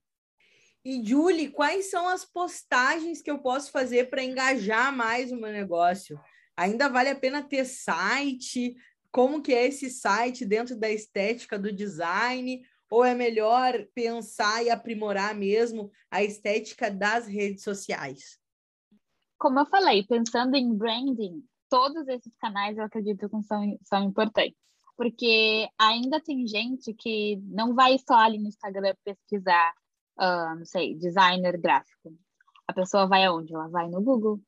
[0.83, 5.51] E, Julie, quais são as postagens que eu posso fazer para engajar mais o meu
[5.51, 6.19] negócio?
[6.55, 8.75] Ainda vale a pena ter site?
[9.11, 12.61] Como que é esse site dentro da estética do design?
[12.91, 18.37] Ou é melhor pensar e aprimorar mesmo a estética das redes sociais?
[19.39, 24.59] Como eu falei, pensando em branding, todos esses canais eu acredito que são, são importantes.
[24.97, 29.73] Porque ainda tem gente que não vai só ali no Instagram pesquisar,
[30.19, 32.13] uh, não sei, designer gráfico.
[32.67, 33.55] A pessoa vai aonde?
[33.55, 34.39] Ela vai no Google.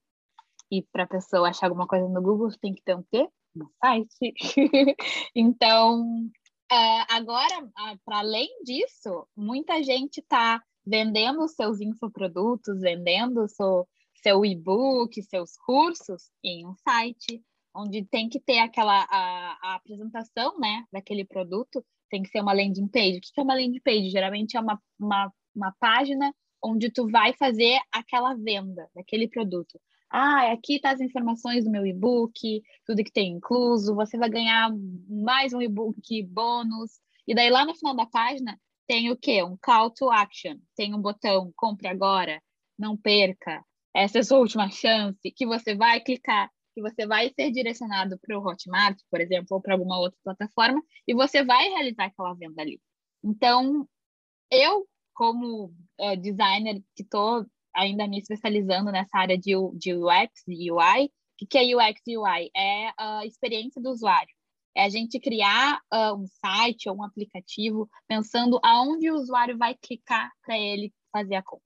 [0.70, 3.28] E para a pessoa achar alguma coisa no Google, tem que ter um quê?
[3.56, 4.34] Um site.
[5.34, 6.30] então,
[6.74, 14.44] Uh, agora, uh, para além disso, muita gente está vendendo seus infoprodutos, vendendo seu, seu
[14.44, 17.44] e-book, seus cursos em um site,
[17.76, 22.54] onde tem que ter aquela a, a, apresentação né, daquele produto, tem que ser uma
[22.54, 23.20] landing page.
[23.20, 24.10] O que é uma landing page?
[24.10, 29.80] Geralmente é uma, uma, uma página onde tu vai fazer aquela venda daquele produto
[30.14, 34.70] ah, aqui tá as informações do meu e-book, tudo que tem incluso, você vai ganhar
[35.10, 37.00] mais um e-book bônus.
[37.28, 39.44] E daí lá no final da página tem o quê?
[39.44, 42.42] Um call to action, tem um botão compre agora,
[42.78, 43.64] não perca,
[43.96, 48.20] essa é a sua última chance, que você vai clicar, que você vai ser direcionado
[48.20, 52.34] para o Hotmart, por exemplo, ou para alguma outra plataforma, e você vai realizar aquela
[52.34, 52.80] venda ali.
[53.24, 53.88] Então,
[54.52, 57.46] eu, como uh, designer que estou
[57.76, 61.06] ainda me especializando nessa área de, de UX e UI.
[61.42, 62.52] O que é UX e UI?
[62.56, 64.34] É a experiência do usuário.
[64.76, 69.76] É a gente criar uh, um site ou um aplicativo pensando aonde o usuário vai
[69.76, 71.64] clicar para ele fazer a compra.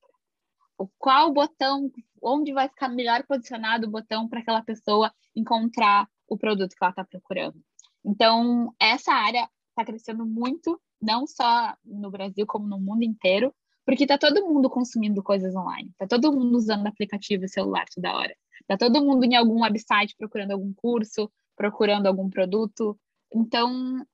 [0.77, 1.89] O qual botão,
[2.21, 6.91] onde vai ficar melhor posicionado o botão para aquela pessoa encontrar o produto que ela
[6.91, 7.59] está procurando.
[8.03, 13.53] Então, essa área está crescendo muito, não só no Brasil, como no mundo inteiro,
[13.87, 18.35] porque tá todo mundo consumindo coisas online, tá todo mundo usando aplicativo celular toda hora.
[18.67, 22.99] Tá todo mundo em algum website procurando algum curso, procurando algum produto.
[23.33, 24.05] Então,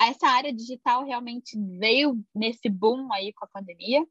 [0.00, 4.02] essa área digital realmente veio nesse boom aí com a pandemia,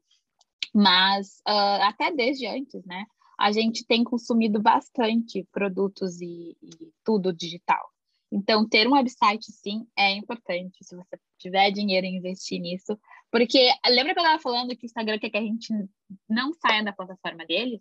[0.72, 3.04] mas uh, até desde antes, né?
[3.36, 7.84] A gente tem consumido bastante produtos e, e tudo digital.
[8.30, 12.96] Então, ter um website, sim, é importante, se você tiver dinheiro em investir nisso.
[13.34, 15.74] Porque, lembra que eu estava falando que o Instagram quer que a gente
[16.28, 17.80] não saia da plataforma deles?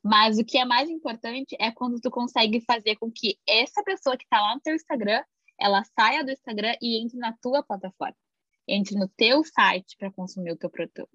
[0.00, 4.16] Mas o que é mais importante é quando tu consegue fazer com que essa pessoa
[4.16, 5.20] que está lá no teu Instagram,
[5.58, 8.16] ela saia do Instagram e entre na tua plataforma.
[8.68, 10.70] Entre no teu site para consumir o teu,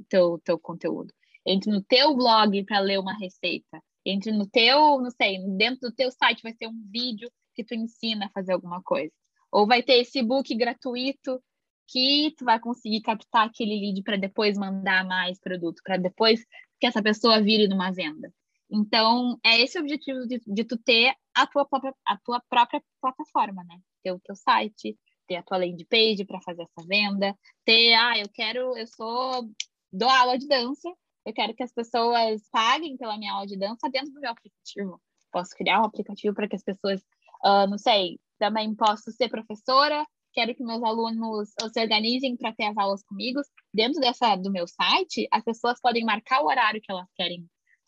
[0.09, 1.13] teu, teu conteúdo.
[1.45, 3.81] Entre no teu blog para ler uma receita.
[4.05, 7.73] Entre no teu, não sei, dentro do teu site vai ter um vídeo que tu
[7.73, 9.13] ensina a fazer alguma coisa.
[9.49, 11.41] Ou vai ter esse book gratuito
[11.89, 16.45] que tu vai conseguir captar aquele lead para depois mandar mais produto, para depois
[16.79, 18.31] que essa pessoa vire numa venda.
[18.71, 22.81] Então, é esse o objetivo de, de tu ter a tua, própria, a tua própria
[23.01, 23.79] plataforma, né?
[24.03, 24.95] Ter o teu site,
[25.27, 27.35] ter a tua landing page para fazer essa venda,
[27.65, 29.49] ter, ah, eu quero, eu sou,
[29.91, 30.87] dou aula de dança,
[31.25, 35.01] eu quero que as pessoas paguem pela minha aula de dança dentro do meu aplicativo.
[35.31, 37.03] Posso criar um aplicativo para que as pessoas
[37.43, 42.65] Uh, não sei, também posso ser professora, quero que meus alunos se organizem para ter
[42.65, 43.41] as aulas comigo.
[43.73, 47.41] Dentro dessa do meu site, as pessoas podem marcar o horário que elas querem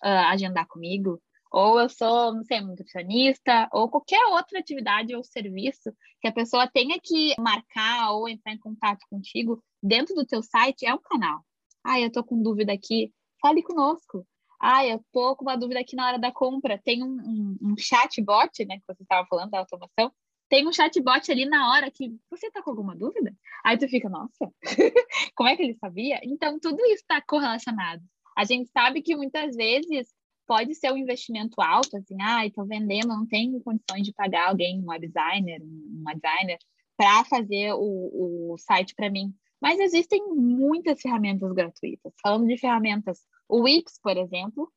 [0.04, 1.22] uh, agendar comigo.
[1.52, 6.68] Ou eu sou, não sei, nutricionista, ou qualquer outra atividade ou serviço que a pessoa
[6.68, 11.42] tenha que marcar ou entrar em contato contigo dentro do teu site, é um canal.
[11.84, 14.26] Ah, eu tô com dúvida aqui, fale conosco
[14.62, 16.78] ah, eu tô com uma dúvida aqui na hora da compra.
[16.78, 20.14] Tem um, um, um chatbot, né, que você estava falando da automação.
[20.52, 23.34] Tem um chatbot ali na hora que você tá com alguma dúvida?
[23.64, 24.54] Aí tu fica, nossa,
[25.34, 26.20] como é que ele sabia?
[26.26, 28.04] Então, tudo isso está correlacionado.
[28.38, 30.10] A gente sabe que muitas vezes
[30.45, 34.84] pode ser um investimento alto, assim, ah, estou vendendo, não tenho condições de pagar alguém,
[34.86, 36.58] um designer, uma designer,
[36.97, 39.34] para fazer o, o site para mim.
[39.62, 42.12] Mas existem muitas ferramentas gratuitas.
[42.22, 44.70] Falando de ferramentas o Wix, por exemplo,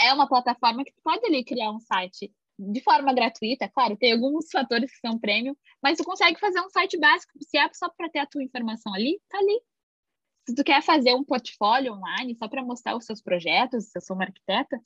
[0.00, 4.50] é uma plataforma que pode ali criar um site de forma gratuita, claro, tem alguns
[4.50, 8.10] fatores que são prêmio, mas tu consegue fazer um site básico, se é só para
[8.10, 9.60] ter a tua informação ali, tá ali.
[10.48, 14.02] Se tu quer fazer um portfólio online só para mostrar os seus projetos, se eu
[14.02, 14.80] sou uma arquiteta,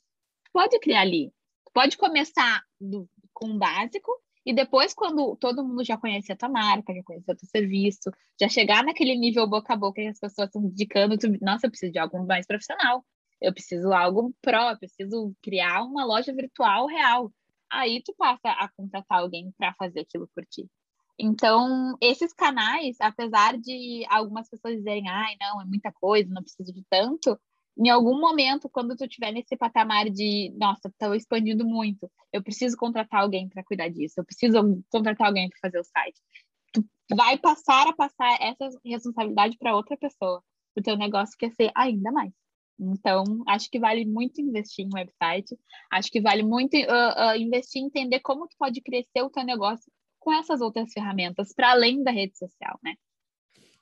[0.51, 1.33] pode criar ali.
[1.73, 4.11] pode começar do, com um básico
[4.45, 8.11] e depois, quando todo mundo já conhece a tua marca, já conhece o teu serviço,
[8.39, 11.71] já chegar naquele nível boca a boca que as pessoas estão indicando, tu, nossa, eu
[11.71, 13.05] preciso de algo mais profissional,
[13.41, 17.31] eu preciso algo pró, eu preciso criar uma loja virtual real.
[17.73, 20.67] Aí tu passa a contratar alguém para fazer aquilo por ti.
[21.19, 26.73] Então, esses canais, apesar de algumas pessoas dizerem, ai, não, é muita coisa, não preciso
[26.73, 27.39] de tanto,
[27.77, 32.77] em algum momento, quando tu estiver nesse patamar de, nossa, estou expandindo muito, eu preciso
[32.77, 36.21] contratar alguém para cuidar disso, eu preciso contratar alguém para fazer o site.
[36.73, 40.43] Tu vai passar a passar essa responsabilidade para outra pessoa.
[40.75, 42.31] O teu negócio quer ser ainda mais.
[42.91, 45.57] Então, acho que vale muito investir em website.
[45.91, 49.43] Acho que vale muito uh, uh, investir em entender como tu pode crescer o teu
[49.43, 52.93] negócio com essas outras ferramentas, para além da rede social, né?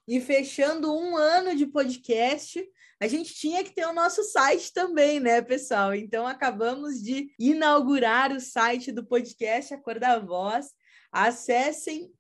[0.08, 2.64] E fechando um ano de podcast,
[3.00, 5.94] a gente tinha que ter o nosso site também, né, pessoal?
[5.94, 10.72] Então acabamos de inaugurar o site do podcast A Cor da Voz.
[11.12, 12.12] Acessem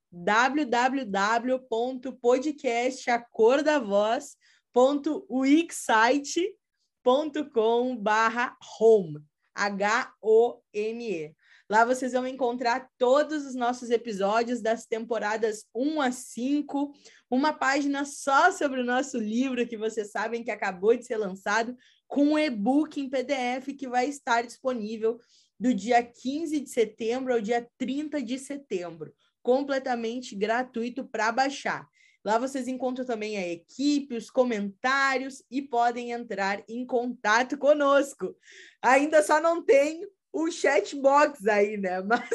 [7.04, 11.36] www.podcastacordavoz.wixsite.com/home H-O-M-E.
[11.70, 16.93] Lá vocês vão encontrar todos os nossos episódios das temporadas 1 a 5,
[17.30, 21.76] uma página só sobre o nosso livro, que vocês sabem que acabou de ser lançado,
[22.08, 25.18] com um e-book em PDF que vai estar disponível
[25.60, 31.88] do dia 15 de setembro ao dia 30 de setembro, completamente gratuito para baixar.
[32.24, 38.36] Lá vocês encontram também a equipe, os comentários e podem entrar em contato conosco.
[38.82, 41.99] Ainda só não tem o chatbox aí, né?
[42.05, 42.30] Mas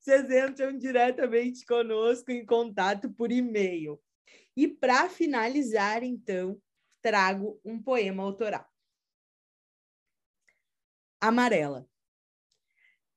[0.00, 4.00] vocês entram diretamente conosco em contato por e-mail.
[4.56, 6.58] E para finalizar, então,
[7.02, 8.66] trago um poema autoral.
[11.20, 11.86] Amarela.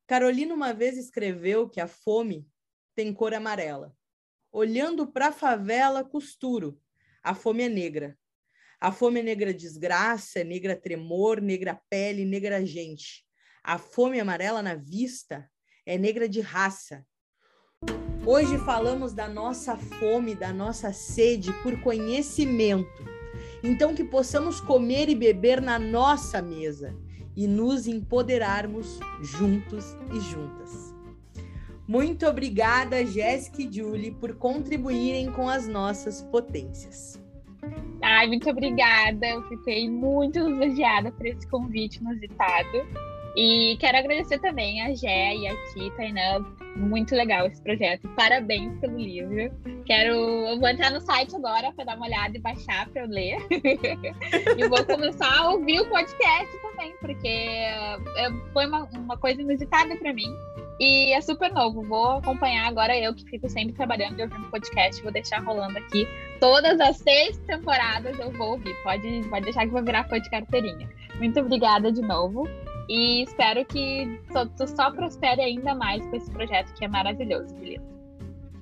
[0.06, 2.46] Carolina uma vez escreveu que a fome
[2.96, 3.96] tem cor amarela.
[4.52, 6.80] Olhando para a favela, costuro.
[7.24, 8.18] A fome é negra.
[8.80, 13.26] A fome é negra desgraça, é negra tremor, negra pele, negra gente.
[13.64, 15.50] A fome amarela na vista
[15.86, 17.06] é negra de raça.
[18.26, 23.04] Hoje falamos da nossa fome, da nossa sede por conhecimento.
[23.64, 26.96] Então, que possamos comer e beber na nossa mesa
[27.36, 30.89] e nos empoderarmos juntos e juntas.
[31.90, 37.20] Muito obrigada, Jéssica e Julie, por contribuírem com as nossas potências.
[38.04, 39.26] Ai, muito obrigada.
[39.26, 42.86] Eu fiquei muito lisonjeada por esse convite inusitado.
[43.36, 46.46] E quero agradecer também a Gé e a ti, Tainã.
[46.76, 48.08] Muito legal esse projeto.
[48.10, 49.52] Parabéns pelo livro.
[49.88, 50.14] Quero.
[50.14, 53.38] Eu vou entrar no site agora para dar uma olhada e baixar para eu ler.
[53.50, 57.66] e vou começar a ouvir o podcast também, porque
[58.54, 60.32] foi uma, uma coisa inusitada para mim.
[60.80, 61.82] E é super novo.
[61.84, 65.02] Vou acompanhar agora eu que fico sempre trabalhando e ouvindo podcast.
[65.04, 66.08] Vou deixar rolando aqui.
[66.40, 68.74] Todas as seis temporadas eu vou ouvir.
[68.84, 70.90] Pode, pode deixar que vou virar fã de carteirinha.
[71.16, 72.48] Muito obrigada de novo.
[72.88, 74.20] E espero que
[74.58, 77.84] tu só prospere ainda mais com esse projeto que é maravilhoso, Felipe.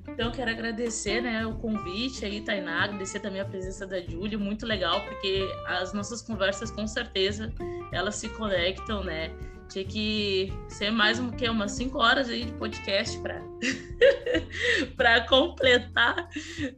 [0.10, 4.66] Então, quero agradecer né, o convite aí, Tainá, agradecer também a presença da Júlia, muito
[4.66, 7.54] legal, porque as nossas conversas, com certeza,
[7.92, 9.32] elas se conectam, né?
[9.70, 13.42] Tinha que ser mais um que umas cinco horas aí de podcast para
[14.96, 16.30] para completar.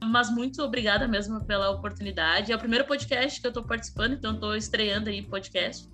[0.04, 2.52] Mas muito obrigada mesmo pela oportunidade.
[2.52, 5.88] É o primeiro podcast que eu estou participando, então estou estreando aí podcast.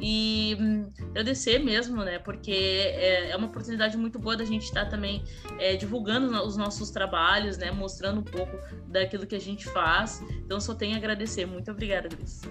[0.00, 2.20] E hum, agradecer mesmo, né?
[2.20, 5.24] Porque é, é, uma oportunidade muito boa da gente estar tá também
[5.58, 7.72] é, divulgando os nossos trabalhos, né?
[7.72, 10.22] Mostrando um pouco daquilo que a gente faz.
[10.44, 11.46] Então, só tenho a agradecer.
[11.46, 12.42] Muito obrigada, Cris.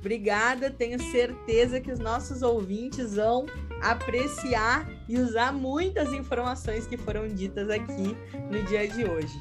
[0.00, 3.44] Obrigada, tenho certeza que os nossos ouvintes vão
[3.82, 8.16] apreciar e usar muitas informações que foram ditas aqui
[8.50, 9.38] no dia de hoje.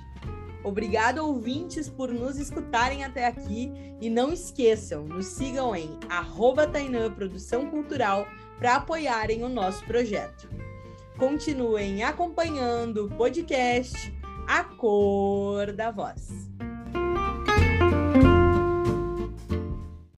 [0.62, 5.98] Obrigado, ouvintes, por nos escutarem até aqui e não esqueçam, nos sigam em
[6.74, 10.50] Tainã Produção Cultural para apoiarem o nosso projeto.
[11.18, 14.14] Continuem acompanhando o podcast
[14.46, 16.50] A Cor da Voz.